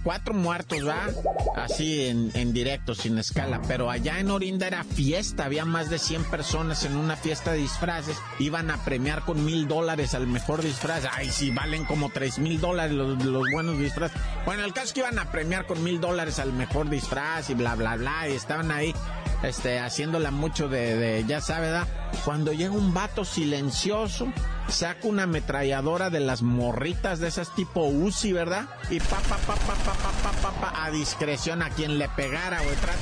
cuatro 0.03 0.35
muertos, 0.35 0.87
¿va? 0.87 1.09
Así 1.57 2.07
en, 2.07 2.31
en 2.35 2.53
directo, 2.53 2.95
sin 2.95 3.19
escala. 3.19 3.61
Pero 3.67 3.91
allá 3.91 4.21
en 4.21 4.31
Orinda 4.31 4.67
era 4.67 4.85
fiesta, 4.85 5.45
había 5.45 5.65
más 5.65 5.91
de 5.91 5.99
100 5.99 6.25
personas 6.25 6.85
en 6.85 6.97
una 6.97 7.17
fiesta 7.17 7.53
de 7.53 7.59
disfraces. 7.59 8.17
Iban 8.39 8.71
a 8.71 8.85
premiar 8.85 9.25
con 9.25 9.45
mil 9.45 9.67
dólares 9.67 10.15
al 10.15 10.27
mejor 10.27 10.63
disfraz. 10.63 11.05
Ay, 11.13 11.31
sí, 11.31 11.51
valen 11.51 11.85
como 11.85 12.11
tres 12.11 12.39
mil 12.39 12.61
dólares 12.61 12.93
los, 12.93 13.45
buenos 13.53 13.79
disfraces. 13.79 14.21
Bueno, 14.45 14.65
el 14.65 14.73
caso 14.73 14.89
es 14.89 14.93
que 14.93 15.01
iban 15.01 15.19
a 15.19 15.31
premiar 15.31 15.67
con 15.67 15.83
mil 15.83 16.01
dólares 16.01 16.39
al 16.39 16.53
mejor 16.53 16.89
disfraz 16.89 17.51
y 17.51 17.55
bla, 17.55 17.75
bla, 17.75 17.97
bla. 17.97 18.29
Y 18.29 18.33
estaban 18.33 18.71
ahí, 18.71 18.95
este, 19.43 19.81
haciéndola 19.81 20.31
mucho 20.31 20.69
de, 20.69 20.97
de 20.97 21.25
ya 21.27 21.41
sabe, 21.41 21.67
¿verdad? 21.67 21.89
Cuando 22.25 22.53
llega 22.53 22.73
un 22.73 22.95
vato 22.95 23.25
silencioso, 23.25 24.33
saca 24.69 25.07
una 25.07 25.25
ametralladora 25.25 26.11
de 26.11 26.21
las 26.21 26.43
morritas 26.43 27.21
de 27.21 27.29
esas 27.29 27.55
tipo 27.55 27.87
Uzi, 27.87 28.33
¿verdad? 28.33 28.67
Y 28.91 29.01
pa, 29.01 29.19
pa, 29.29 29.37
pa, 29.37 29.55
pa, 29.55 29.75
pa, 29.75 29.93
pa, 29.93 30.13
pa, 30.23 30.33
pa, 30.33 30.61
pa, 30.61 30.85
a 30.85 30.91
discreción 30.91 31.63
a 31.63 31.71
quien 31.71 31.99
le 31.99 32.09
pegara, 32.11 32.61
güey. 32.63 32.77
Tra. 32.77 32.95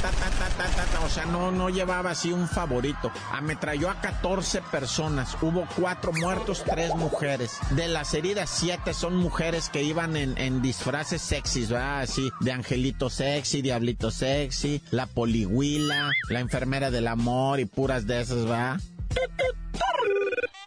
O 1.04 1.08
sea, 1.08 1.26
no, 1.26 1.50
no 1.50 1.68
llevaba 1.68 2.10
así 2.10 2.32
un 2.32 2.48
favorito. 2.48 3.10
Ametralló 3.32 3.90
a 3.90 4.00
14 4.00 4.62
personas. 4.62 5.36
Hubo 5.42 5.66
cuatro 5.76 6.12
muertos, 6.12 6.64
tres 6.64 6.94
mujeres. 6.94 7.58
De 7.70 7.88
las 7.88 8.14
heridas, 8.14 8.50
siete 8.50 8.94
son 8.94 9.16
mujeres 9.16 9.68
que 9.68 9.82
iban 9.82 10.16
en, 10.16 10.36
en 10.38 10.62
disfraces 10.62 11.22
sexys, 11.22 11.70
¿verdad? 11.70 12.00
Así, 12.00 12.30
de 12.40 12.52
angelito 12.52 13.10
sexy, 13.10 13.62
diablito 13.62 14.10
sexy, 14.10 14.82
la 14.90 15.06
polihuila, 15.06 16.10
la 16.28 16.40
enfermera 16.40 16.90
del 16.90 17.08
amor 17.08 17.60
y 17.60 17.64
puras 17.64 18.06
de 18.06 18.20
esas, 18.20 18.44
¿verdad? 18.44 18.80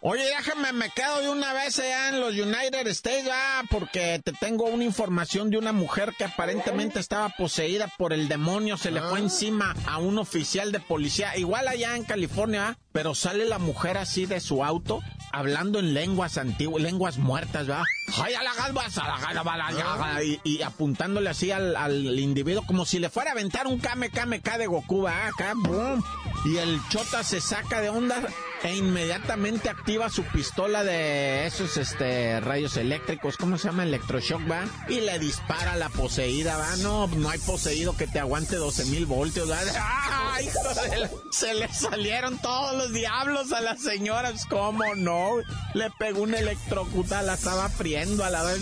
Oye, 0.00 0.22
déjame, 0.24 0.72
me 0.72 0.90
quedo 0.90 1.22
de 1.22 1.28
una 1.28 1.52
vez 1.52 1.76
allá 1.80 2.10
en 2.10 2.20
los 2.20 2.32
United 2.32 2.86
States, 2.86 3.28
ah, 3.32 3.64
porque 3.68 4.20
te 4.24 4.32
tengo 4.32 4.66
una 4.66 4.84
información 4.84 5.50
de 5.50 5.58
una 5.58 5.72
mujer 5.72 6.14
que 6.16 6.24
aparentemente 6.24 7.00
estaba 7.00 7.30
poseída 7.30 7.92
por 7.98 8.12
el 8.12 8.28
demonio, 8.28 8.76
se 8.76 8.92
le 8.92 9.02
fue 9.02 9.18
encima 9.18 9.74
a 9.88 9.98
un 9.98 10.18
oficial 10.18 10.70
de 10.70 10.78
policía, 10.78 11.36
igual 11.36 11.66
allá 11.66 11.96
en 11.96 12.04
California, 12.04 12.68
ah, 12.68 12.78
pero 12.92 13.16
sale 13.16 13.44
la 13.44 13.58
mujer 13.58 13.98
así 13.98 14.24
de 14.24 14.38
su 14.38 14.64
auto, 14.64 15.00
hablando 15.32 15.80
en 15.80 15.94
lenguas 15.94 16.38
antiguas, 16.38 16.80
lenguas 16.80 17.18
muertas, 17.18 17.66
¿verdad? 17.66 17.82
Ay, 18.22 18.34
a 18.34 18.44
la 18.44 18.54
galva, 18.54 18.84
a 18.84 19.08
la 19.08 19.18
galva, 19.18 19.54
a 19.54 19.56
la 19.56 19.72
galva, 19.72 20.22
y, 20.22 20.40
y 20.44 20.62
apuntándole 20.62 21.28
así 21.28 21.50
al, 21.50 21.74
al 21.74 22.20
individuo 22.20 22.64
como 22.64 22.86
si 22.86 23.00
le 23.00 23.10
fuera 23.10 23.30
a 23.30 23.32
aventar 23.32 23.66
un 23.66 23.80
kame 23.80 24.10
kame 24.10 24.40
K 24.42 24.58
de 24.58 24.68
Goku, 24.68 25.02
¿verdad? 25.02 25.28
Acá, 25.28 25.54
boom. 25.56 26.04
Y 26.44 26.56
el 26.58 26.80
chota 26.88 27.24
se 27.24 27.40
saca 27.40 27.80
de 27.80 27.88
onda 27.88 28.22
e 28.64 28.74
inmediatamente 28.76 29.68
activa 29.70 30.10
su 30.10 30.24
pistola 30.24 30.82
de 30.84 31.46
esos 31.46 31.76
este 31.76 32.40
rayos 32.40 32.76
eléctricos, 32.76 33.36
¿cómo 33.36 33.56
se 33.56 33.68
llama? 33.68 33.84
Electroshock, 33.84 34.50
va. 34.50 34.64
Y 34.88 35.00
le 35.00 35.18
dispara 35.18 35.72
a 35.72 35.76
la 35.76 35.88
poseída, 35.88 36.56
va. 36.56 36.76
No, 36.76 37.06
no 37.06 37.30
hay 37.30 37.38
poseído 37.38 37.96
que 37.96 38.06
te 38.06 38.18
aguante 38.18 38.56
12 38.56 38.86
mil 38.86 39.06
voltios, 39.06 39.50
va. 39.50 39.58
¡Ay, 39.80 40.46
hijo 40.46 40.80
de 40.90 40.98
la- 40.98 41.10
Se 41.30 41.54
le 41.54 41.72
salieron 41.72 42.38
todos 42.38 42.74
los 42.76 42.92
diablos 42.92 43.52
a 43.52 43.60
las 43.60 43.80
señoras, 43.80 44.44
¿cómo 44.46 44.94
no? 44.96 45.36
Le 45.74 45.90
pegó 45.98 46.22
un 46.22 46.34
electrocuta, 46.34 47.22
la 47.22 47.34
estaba 47.34 47.68
friendo 47.68 48.24
a 48.24 48.30
la 48.30 48.42
vez. 48.42 48.58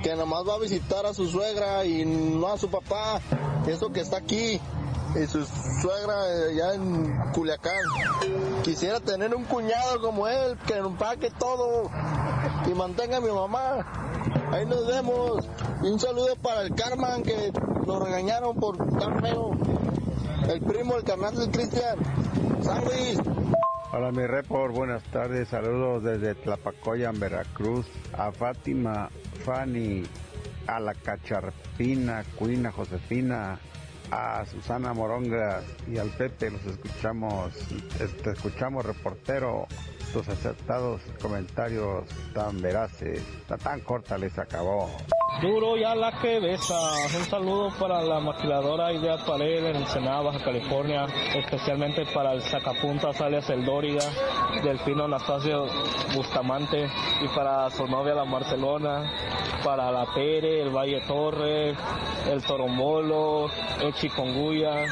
que 0.04 0.16
nomás 0.18 0.46
va 0.46 0.56
a 0.56 0.60
visitar 0.60 1.06
a 1.06 1.14
su 1.14 1.30
suegra 1.30 1.86
y 1.86 2.04
no 2.04 2.50
a 2.50 2.58
su 2.58 2.70
papá. 2.70 3.22
Eso 3.68 3.90
que 3.94 4.02
está 4.02 4.18
aquí. 4.18 4.60
Y 5.14 5.28
su 5.28 5.46
suegra 5.82 6.28
eh, 6.30 6.52
allá 6.52 6.74
en 6.74 7.32
Culiacán. 7.34 7.84
Quisiera 8.64 9.00
tener 9.00 9.34
un 9.34 9.46
cuñado 9.46 10.02
como 10.02 10.28
él, 10.28 10.58
que 10.68 10.78
empaque 10.78 11.32
todo 11.32 11.90
y 12.70 12.74
mantenga 12.74 13.18
a 13.18 13.22
mi 13.22 13.32
mamá. 13.32 14.11
Ahí 14.52 14.66
nos 14.66 14.86
vemos. 14.88 15.48
Un 15.82 16.00
saludo 16.00 16.36
para 16.42 16.64
el 16.64 16.76
Carman, 16.76 17.24
que 17.24 17.52
lo 17.86 18.00
regañaron 18.00 18.56
por 18.56 18.78
tan 18.78 19.22
feo. 19.22 19.52
El 20.48 20.62
primo, 20.62 20.98
el 20.98 21.04
carnal 21.04 21.36
del 21.36 21.52
Cristian. 21.52 21.98
San. 22.62 22.84
Hola 23.94 24.12
mi 24.12 24.26
report, 24.26 24.74
buenas 24.74 25.04
tardes, 25.12 25.50
saludos 25.50 26.04
desde 26.04 26.36
Tlapacoyan, 26.36 27.20
Veracruz, 27.20 27.86
a 28.14 28.32
Fátima, 28.32 29.10
Fanny, 29.44 30.04
a 30.68 30.80
la 30.80 30.94
Cacharpina, 30.94 32.24
Cuina, 32.38 32.72
Josefina, 32.72 33.60
a 34.10 34.46
Susana 34.46 34.94
Moronga 34.94 35.62
y 35.88 35.98
al 35.98 36.10
Pepe, 36.10 36.52
los 36.52 36.66
escuchamos, 36.66 37.54
te 38.24 38.32
escuchamos 38.32 38.86
reportero, 38.86 39.68
tus 40.12 40.28
acertados 40.28 41.02
comentarios 41.22 42.08
tan 42.34 42.62
veraces, 42.62 43.24
tan, 43.48 43.60
tan 43.60 43.80
corta 43.82 44.18
les 44.18 44.38
acabó. 44.38 44.90
Duro 45.42 45.78
ya 45.78 45.96
la 45.96 46.12
cabeza. 46.12 46.76
Un 47.18 47.24
saludo 47.26 47.70
para 47.80 48.02
la 48.04 48.20
maquiladora 48.20 48.92
Idea 48.92 49.18
Pared 49.26 49.66
en 49.66 49.78
Ensenada, 49.78 50.22
Baja 50.22 50.44
California, 50.44 51.06
especialmente 51.36 52.06
para 52.14 52.34
el 52.34 52.42
sacapuntas 52.42 53.20
alias 53.22 53.50
el 53.50 53.66
Dóriga, 53.66 54.04
Delfino 54.62 55.06
Anastasio 55.06 55.66
Bustamante 56.16 56.88
y 57.22 57.28
para 57.30 57.70
su 57.70 57.88
novia 57.88 58.14
la 58.14 58.26
Marcelona, 58.26 59.12
para 59.64 59.92
la 59.92 60.06
Pere, 60.14 60.62
el 60.62 60.70
Valle 60.70 61.02
Torres, 61.08 61.78
el 62.30 62.44
Torombolo, 62.44 63.50
el 63.82 63.94
Chiconguya 63.94 64.86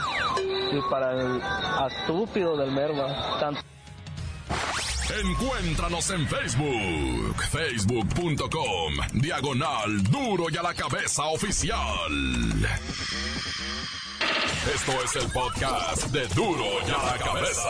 y 0.71 0.81
para 0.89 1.11
el 1.11 1.41
estúpido 1.91 2.55
del 2.55 2.71
Merva. 2.71 3.37
Tanto 3.39 3.68
Encuéntranos 5.11 6.11
en 6.11 6.27
Facebook, 6.27 7.43
facebook.com, 7.49 8.93
diagonal 9.15 10.03
duro 10.03 10.45
y 10.51 10.57
a 10.57 10.61
la 10.61 10.75
cabeza 10.75 11.25
oficial. 11.25 12.11
Esto 14.71 14.91
es 15.03 15.15
el 15.15 15.31
podcast 15.31 16.11
de 16.11 16.27
duro 16.35 16.63
y 16.87 16.91
a 16.91 17.05
la 17.05 17.17
cabeza. 17.17 17.69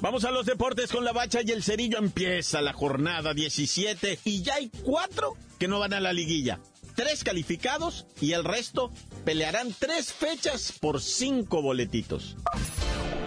Vamos 0.00 0.24
a 0.24 0.30
los 0.30 0.46
deportes 0.46 0.90
con 0.90 1.04
la 1.04 1.12
bacha 1.12 1.40
y 1.44 1.50
el 1.50 1.62
cerillo. 1.62 1.98
Empieza 1.98 2.62
la 2.62 2.72
jornada 2.72 3.34
17 3.34 4.20
y 4.24 4.42
ya 4.42 4.54
hay 4.54 4.70
cuatro 4.82 5.36
que 5.58 5.68
no 5.68 5.80
van 5.80 5.92
a 5.92 6.00
la 6.00 6.14
liguilla. 6.14 6.60
Tres 6.94 7.24
calificados 7.24 8.06
y 8.20 8.32
el 8.32 8.44
resto 8.44 8.90
pelearán 9.24 9.74
tres 9.78 10.12
fechas 10.12 10.72
por 10.80 11.00
cinco 11.00 11.60
boletitos. 11.60 12.36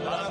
¡La 0.06 0.30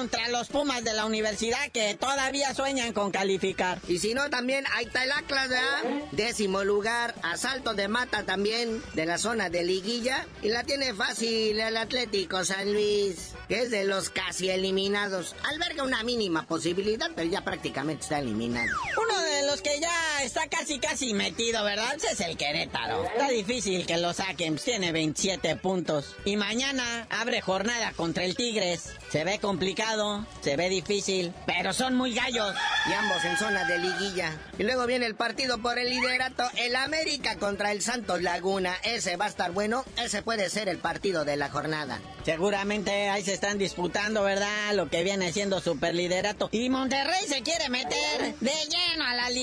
contra 0.00 0.28
los 0.28 0.48
Pumas 0.48 0.82
de 0.82 0.94
la 0.94 1.04
universidad 1.04 1.70
que 1.74 1.94
todavía 1.94 2.54
sueñan 2.54 2.94
con 2.94 3.10
calificar. 3.10 3.82
Y 3.86 3.98
si 3.98 4.14
no, 4.14 4.30
también 4.30 4.64
ahí 4.72 4.86
está 4.86 5.04
el 5.04 5.12
Atlas, 5.12 5.50
¿verdad? 5.50 5.82
Décimo 6.12 6.64
lugar, 6.64 7.14
asalto 7.22 7.74
de 7.74 7.86
mata 7.86 8.24
también 8.24 8.82
de 8.94 9.04
la 9.04 9.18
zona 9.18 9.50
de 9.50 9.62
Liguilla. 9.62 10.26
Y 10.40 10.48
la 10.48 10.64
tiene 10.64 10.94
fácil 10.94 11.60
el 11.60 11.76
Atlético 11.76 12.46
San 12.46 12.72
Luis, 12.72 13.32
que 13.46 13.60
es 13.60 13.70
de 13.70 13.84
los 13.84 14.08
casi 14.08 14.48
eliminados. 14.48 15.36
Alberga 15.44 15.82
una 15.82 16.02
mínima 16.02 16.46
posibilidad, 16.46 17.10
pero 17.14 17.28
ya 17.28 17.44
prácticamente 17.44 18.04
está 18.04 18.20
eliminado. 18.20 18.74
Uno 18.96 19.20
de 19.20 19.29
los 19.50 19.62
que 19.62 19.80
ya 19.80 20.22
está 20.22 20.46
casi 20.46 20.78
casi 20.78 21.12
metido, 21.12 21.64
¿verdad? 21.64 21.96
Ese 21.96 22.12
es 22.12 22.20
el 22.20 22.36
Querétaro. 22.36 23.04
Está 23.04 23.28
difícil 23.30 23.84
que 23.84 23.96
lo 23.96 24.12
saquen, 24.12 24.56
tiene 24.56 24.92
27 24.92 25.56
puntos. 25.56 26.14
Y 26.24 26.36
mañana 26.36 27.08
abre 27.10 27.40
jornada 27.40 27.92
contra 27.96 28.22
el 28.22 28.36
Tigres. 28.36 28.90
Se 29.10 29.24
ve 29.24 29.40
complicado, 29.40 30.24
se 30.40 30.56
ve 30.56 30.68
difícil, 30.68 31.34
pero 31.46 31.72
son 31.72 31.96
muy 31.96 32.14
gallos. 32.14 32.54
Y 32.88 32.92
ambos 32.92 33.24
en 33.24 33.36
zona 33.38 33.64
de 33.66 33.78
liguilla. 33.78 34.38
Y 34.56 34.62
luego 34.62 34.86
viene 34.86 35.06
el 35.06 35.16
partido 35.16 35.58
por 35.58 35.80
el 35.80 35.90
liderato, 35.90 36.44
el 36.56 36.76
América 36.76 37.36
contra 37.36 37.72
el 37.72 37.82
Santos 37.82 38.22
Laguna. 38.22 38.76
Ese 38.84 39.16
va 39.16 39.24
a 39.24 39.30
estar 39.30 39.50
bueno, 39.50 39.84
ese 39.96 40.22
puede 40.22 40.48
ser 40.48 40.68
el 40.68 40.78
partido 40.78 41.24
de 41.24 41.36
la 41.36 41.48
jornada. 41.48 42.00
Seguramente 42.24 43.08
ahí 43.08 43.24
se 43.24 43.34
están 43.34 43.58
disputando, 43.58 44.22
¿verdad? 44.22 44.74
Lo 44.74 44.88
que 44.88 45.02
viene 45.02 45.32
siendo 45.32 45.60
superliderato. 45.60 46.50
Y 46.52 46.70
Monterrey 46.70 47.26
se 47.26 47.42
quiere 47.42 47.68
meter 47.68 48.36
de 48.38 48.52
lleno 48.68 49.04
a 49.04 49.14
la 49.14 49.30
liguilla. 49.30 49.39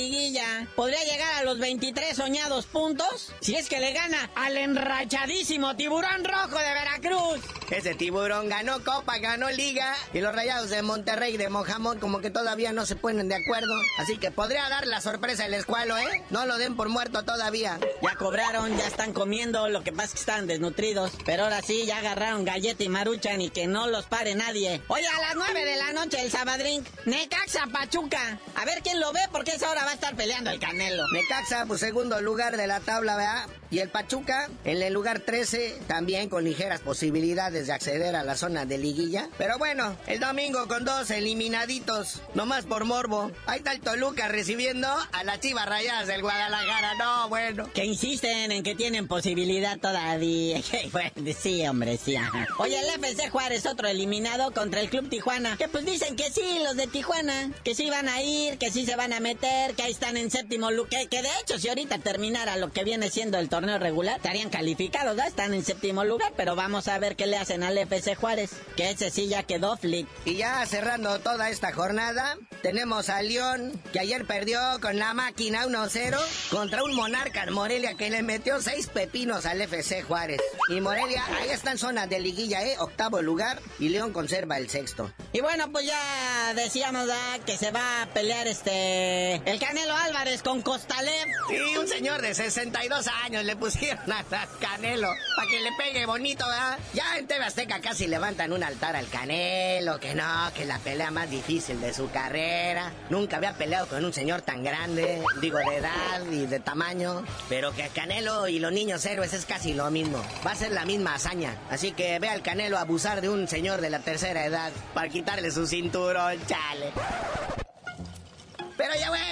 Podría 0.75 1.03
llegar 1.05 1.33
a 1.35 1.43
los 1.43 1.57
23 1.57 2.15
soñados 2.15 2.67
puntos 2.67 3.33
si 3.39 3.55
es 3.55 3.67
que 3.67 3.79
le 3.79 3.93
gana 3.93 4.29
al 4.35 4.55
enrachadísimo 4.57 5.75
tiburón 5.75 6.23
rojo 6.23 6.57
de 6.59 6.73
Veracruz. 6.73 7.39
Ese 7.71 7.95
tiburón 7.95 8.47
ganó 8.47 8.83
Copa, 8.83 9.17
ganó 9.17 9.49
Liga 9.49 9.95
y 10.13 10.21
los 10.21 10.35
rayados 10.35 10.69
de 10.69 10.83
Monterrey 10.83 11.35
de 11.37 11.49
Mojamón 11.49 11.99
como 11.99 12.19
que 12.19 12.29
todavía 12.29 12.73
no 12.73 12.85
se 12.85 12.95
ponen 12.95 13.27
de 13.27 13.35
acuerdo. 13.35 13.73
Así 13.97 14.17
que 14.17 14.29
podría 14.29 14.69
dar 14.69 14.85
la 14.85 15.01
sorpresa 15.01 15.47
el 15.47 15.55
escualo, 15.55 15.97
¿eh? 15.97 16.23
No 16.29 16.45
lo 16.45 16.57
den 16.57 16.75
por 16.75 16.89
muerto 16.89 17.23
todavía. 17.23 17.79
Ya 18.03 18.15
cobraron, 18.15 18.77
ya 18.77 18.85
están 18.85 19.13
comiendo, 19.13 19.67
lo 19.69 19.83
que 19.83 19.91
pasa 19.91 20.05
es 20.05 20.13
que 20.13 20.19
están 20.19 20.47
desnutridos. 20.47 21.11
Pero 21.25 21.45
ahora 21.45 21.61
sí, 21.61 21.85
ya 21.85 21.97
agarraron 21.97 22.45
galleta 22.45 22.83
y 22.83 22.89
maruchan 22.89 23.41
y 23.41 23.49
que 23.49 23.65
no 23.65 23.87
los 23.87 24.05
pare 24.05 24.35
nadie. 24.35 24.81
Oye, 24.87 25.07
a 25.07 25.21
las 25.21 25.35
9 25.35 25.65
de 25.65 25.75
la 25.75 25.93
noche 25.93 26.21
el 26.21 26.31
Sabadrink, 26.31 26.87
Necaxa 27.05 27.67
Pachuca. 27.71 28.39
A 28.55 28.65
ver 28.65 28.81
quién 28.83 28.99
lo 28.99 29.11
ve 29.11 29.21
porque 29.31 29.51
esa 29.51 29.71
hora 29.71 29.86
va 29.87 29.91
a 29.91 29.95
estar 29.95 30.15
peleando 30.15 30.49
el 30.49 30.59
Canelo. 30.59 31.05
Necaxa, 31.13 31.65
pues 31.65 31.79
segundo 31.79 32.19
lugar 32.19 32.57
de 32.57 32.67
la 32.67 32.81
tabla, 32.81 33.15
¿verdad? 33.15 33.47
Y 33.69 33.79
el 33.79 33.89
Pachuca 33.89 34.49
en 34.65 34.81
el 34.81 34.93
lugar 34.93 35.21
13, 35.21 35.79
también 35.87 36.27
con 36.27 36.43
ligeras 36.43 36.81
posibilidades 36.81 37.67
de 37.67 37.73
acceder 37.73 38.15
a 38.17 38.23
la 38.23 38.35
zona 38.35 38.65
de 38.65 38.77
liguilla. 38.77 39.29
Pero 39.37 39.57
bueno, 39.57 39.95
el 40.07 40.19
domingo 40.19 40.67
con 40.67 40.83
dos 40.83 41.09
eliminaditos, 41.09 42.21
nomás 42.33 42.65
por 42.65 42.83
morbo. 42.83 43.31
Ahí 43.45 43.59
está 43.59 43.71
el 43.71 43.79
Toluca 43.79 44.27
recibiendo 44.27 44.89
a 44.89 45.23
las 45.23 45.39
chivas 45.39 45.65
rayadas 45.65 46.07
del 46.07 46.21
Guadalajara. 46.21 46.95
No, 46.95 47.29
bueno. 47.29 47.69
Que 47.73 47.85
insisten 47.85 48.51
en 48.51 48.63
que 48.63 48.75
tienen 48.75 49.07
posibilidad 49.07 49.77
todavía. 49.79 50.61
sí, 51.41 51.65
hombre, 51.65 51.97
sí. 51.97 52.15
Oye, 52.57 52.77
el 52.77 53.01
FC 53.01 53.29
Juárez, 53.29 53.65
otro 53.65 53.87
eliminado 53.87 54.51
contra 54.51 54.81
el 54.81 54.89
Club 54.89 55.09
Tijuana. 55.09 55.55
Que 55.55 55.69
pues 55.69 55.85
dicen 55.85 56.17
que 56.17 56.29
sí, 56.29 56.59
los 56.63 56.75
de 56.75 56.87
Tijuana. 56.87 57.51
Que 57.63 57.73
sí 57.73 57.89
van 57.89 58.09
a 58.09 58.21
ir, 58.21 58.57
que 58.57 58.69
sí 58.69 58.85
se 58.85 58.97
van 58.97 59.13
a 59.13 59.21
meter, 59.21 59.75
que 59.77 59.83
ahí 59.83 59.91
están 59.91 60.17
en 60.17 60.31
séptimo 60.31 60.71
lugar. 60.71 60.89
Que, 60.89 61.07
que 61.07 61.21
de 61.21 61.29
hecho, 61.41 61.57
si 61.59 61.69
ahorita 61.69 61.99
terminara 61.99 62.57
lo 62.57 62.71
que 62.73 62.83
viene 62.83 63.09
siendo 63.09 63.37
el 63.37 63.47
torneo 63.47 63.77
regular, 63.77 64.17
estarían 64.17 64.49
calificados, 64.49 65.15
¿no? 65.15 65.23
Están 65.23 65.53
en 65.53 65.63
séptimo 65.63 66.03
lugar, 66.03 66.33
pero 66.35 66.55
vamos 66.55 66.87
a 66.87 66.97
ver 66.99 67.15
qué 67.15 67.27
le 67.27 67.37
hacen 67.37 67.63
al 67.63 67.77
FC 67.77 68.15
Juárez, 68.15 68.51
que 68.75 68.89
ese 68.89 69.11
sí 69.11 69.27
ya 69.27 69.43
quedó 69.43 69.77
flick. 69.77 70.07
Y 70.25 70.35
ya 70.35 70.65
cerrando 70.65 71.19
toda 71.19 71.49
esta 71.49 71.71
jornada, 71.71 72.37
tenemos 72.61 73.09
a 73.09 73.21
León, 73.21 73.79
que 73.93 73.99
ayer 73.99 74.25
perdió 74.25 74.59
con 74.81 74.97
la 74.97 75.13
máquina 75.13 75.65
1-0 75.65 76.17
contra 76.49 76.83
un 76.83 76.95
Monarcas 76.95 77.51
Morelia 77.51 77.93
que 77.93 78.09
le 78.09 78.23
metió 78.23 78.59
seis 78.61 78.87
pepinos 78.87 79.45
al 79.45 79.61
FC 79.61 80.01
Juárez. 80.01 80.41
Y 80.69 80.81
Morelia, 80.81 81.23
ahí 81.39 81.49
está 81.49 81.71
en 81.71 81.77
zona 81.77 82.07
de 82.07 82.19
liguilla, 82.19 82.63
¿eh? 82.65 82.75
Octavo 82.79 83.21
lugar, 83.21 83.61
y 83.79 83.89
León 83.89 84.11
conserva 84.11 84.57
el 84.57 84.69
sexto. 84.69 85.11
Y 85.33 85.41
bueno, 85.41 85.71
pues 85.71 85.85
ya 85.85 86.53
decíamos 86.55 87.07
que 87.45 87.57
se 87.57 87.71
va 87.71 88.01
a 88.01 88.05
pelear 88.07 88.47
este... 88.47 89.35
El 89.45 89.59
Canelo 89.67 89.97
Álvarez 89.97 90.43
con 90.43 90.61
Costalev. 90.61 91.27
Y 91.49 91.75
un 91.75 91.89
señor 91.89 92.21
de 92.21 92.33
62 92.33 93.05
años 93.25 93.43
le 93.43 93.57
pusieron 93.57 94.09
a 94.13 94.23
Canelo 94.61 95.09
para 95.35 95.49
que 95.49 95.59
le 95.59 95.71
pegue 95.77 96.05
bonito, 96.05 96.47
¿verdad? 96.47 96.79
Ya 96.93 97.17
en 97.17 97.27
TV 97.27 97.43
Azteca 97.43 97.81
casi 97.81 98.07
levantan 98.07 98.53
un 98.53 98.63
altar 98.63 98.95
al 98.95 99.09
Canelo, 99.09 99.99
que 99.99 100.15
no, 100.15 100.23
que 100.55 100.63
la 100.63 100.79
pelea 100.79 101.11
más 101.11 101.29
difícil 101.29 101.81
de 101.81 101.93
su 101.93 102.09
carrera. 102.09 102.93
Nunca 103.09 103.37
había 103.37 103.57
peleado 103.57 103.87
con 103.87 104.05
un 104.05 104.13
señor 104.13 104.41
tan 104.41 104.63
grande, 104.63 105.21
digo, 105.41 105.57
de 105.57 105.75
edad 105.75 106.21
y 106.31 106.45
de 106.45 106.61
tamaño. 106.61 107.25
Pero 107.49 107.73
que 107.73 107.89
Canelo 107.89 108.47
y 108.47 108.59
los 108.59 108.71
niños 108.71 109.05
héroes 109.05 109.33
es 109.33 109.45
casi 109.45 109.73
lo 109.73 109.91
mismo. 109.91 110.23
Va 110.45 110.51
a 110.51 110.55
ser 110.55 110.71
la 110.71 110.85
misma 110.85 111.15
hazaña. 111.15 111.53
Así 111.69 111.91
que 111.91 112.19
ve 112.19 112.29
al 112.29 112.41
Canelo 112.41 112.77
abusar 112.77 113.19
de 113.19 113.27
un 113.27 113.49
señor 113.49 113.81
de 113.81 113.89
la 113.89 113.99
tercera 113.99 114.45
edad 114.45 114.71
para 114.93 115.09
quitarle 115.09 115.51
su 115.51 115.67
cinturón, 115.67 116.39
chale. 116.47 116.93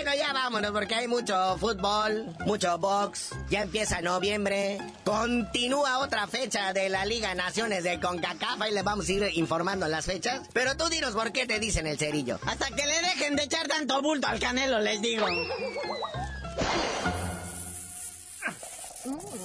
Bueno, 0.06 0.20
ya 0.20 0.34
vámonos 0.34 0.70
porque 0.70 0.94
hay 0.94 1.08
mucho 1.08 1.58
fútbol, 1.58 2.28
mucho 2.46 2.78
box. 2.78 3.32
Ya 3.50 3.64
empieza 3.64 4.02
noviembre. 4.02 4.78
Continúa 5.04 5.98
otra 5.98 6.28
fecha 6.28 6.74
de 6.74 6.90
la 6.90 7.06
Liga 7.06 7.34
Naciones 7.34 7.84
de 7.84 8.00
CONCACAF 8.00 8.70
y 8.70 8.74
les 8.76 8.84
vamos 8.84 9.10
a 9.10 9.12
ir 9.12 9.32
informando 9.34 9.88
las 9.88 10.06
fechas. 10.06 10.48
Pero 10.54 10.78
tú 10.78 10.90
dinos 10.90 11.16
por 11.16 11.32
qué 11.32 11.48
te 11.48 11.60
dicen 11.60 11.88
el 11.88 11.98
cerillo. 11.98 12.40
Hasta 12.46 12.68
que 12.68 12.86
le 12.86 13.02
dejen 13.02 13.36
de 13.36 13.46
echar 13.46 13.68
tanto 13.68 14.00
bulto 14.04 14.28
al 14.28 14.40
canelo, 14.40 14.80
les 14.80 15.02
digo. 15.02 15.26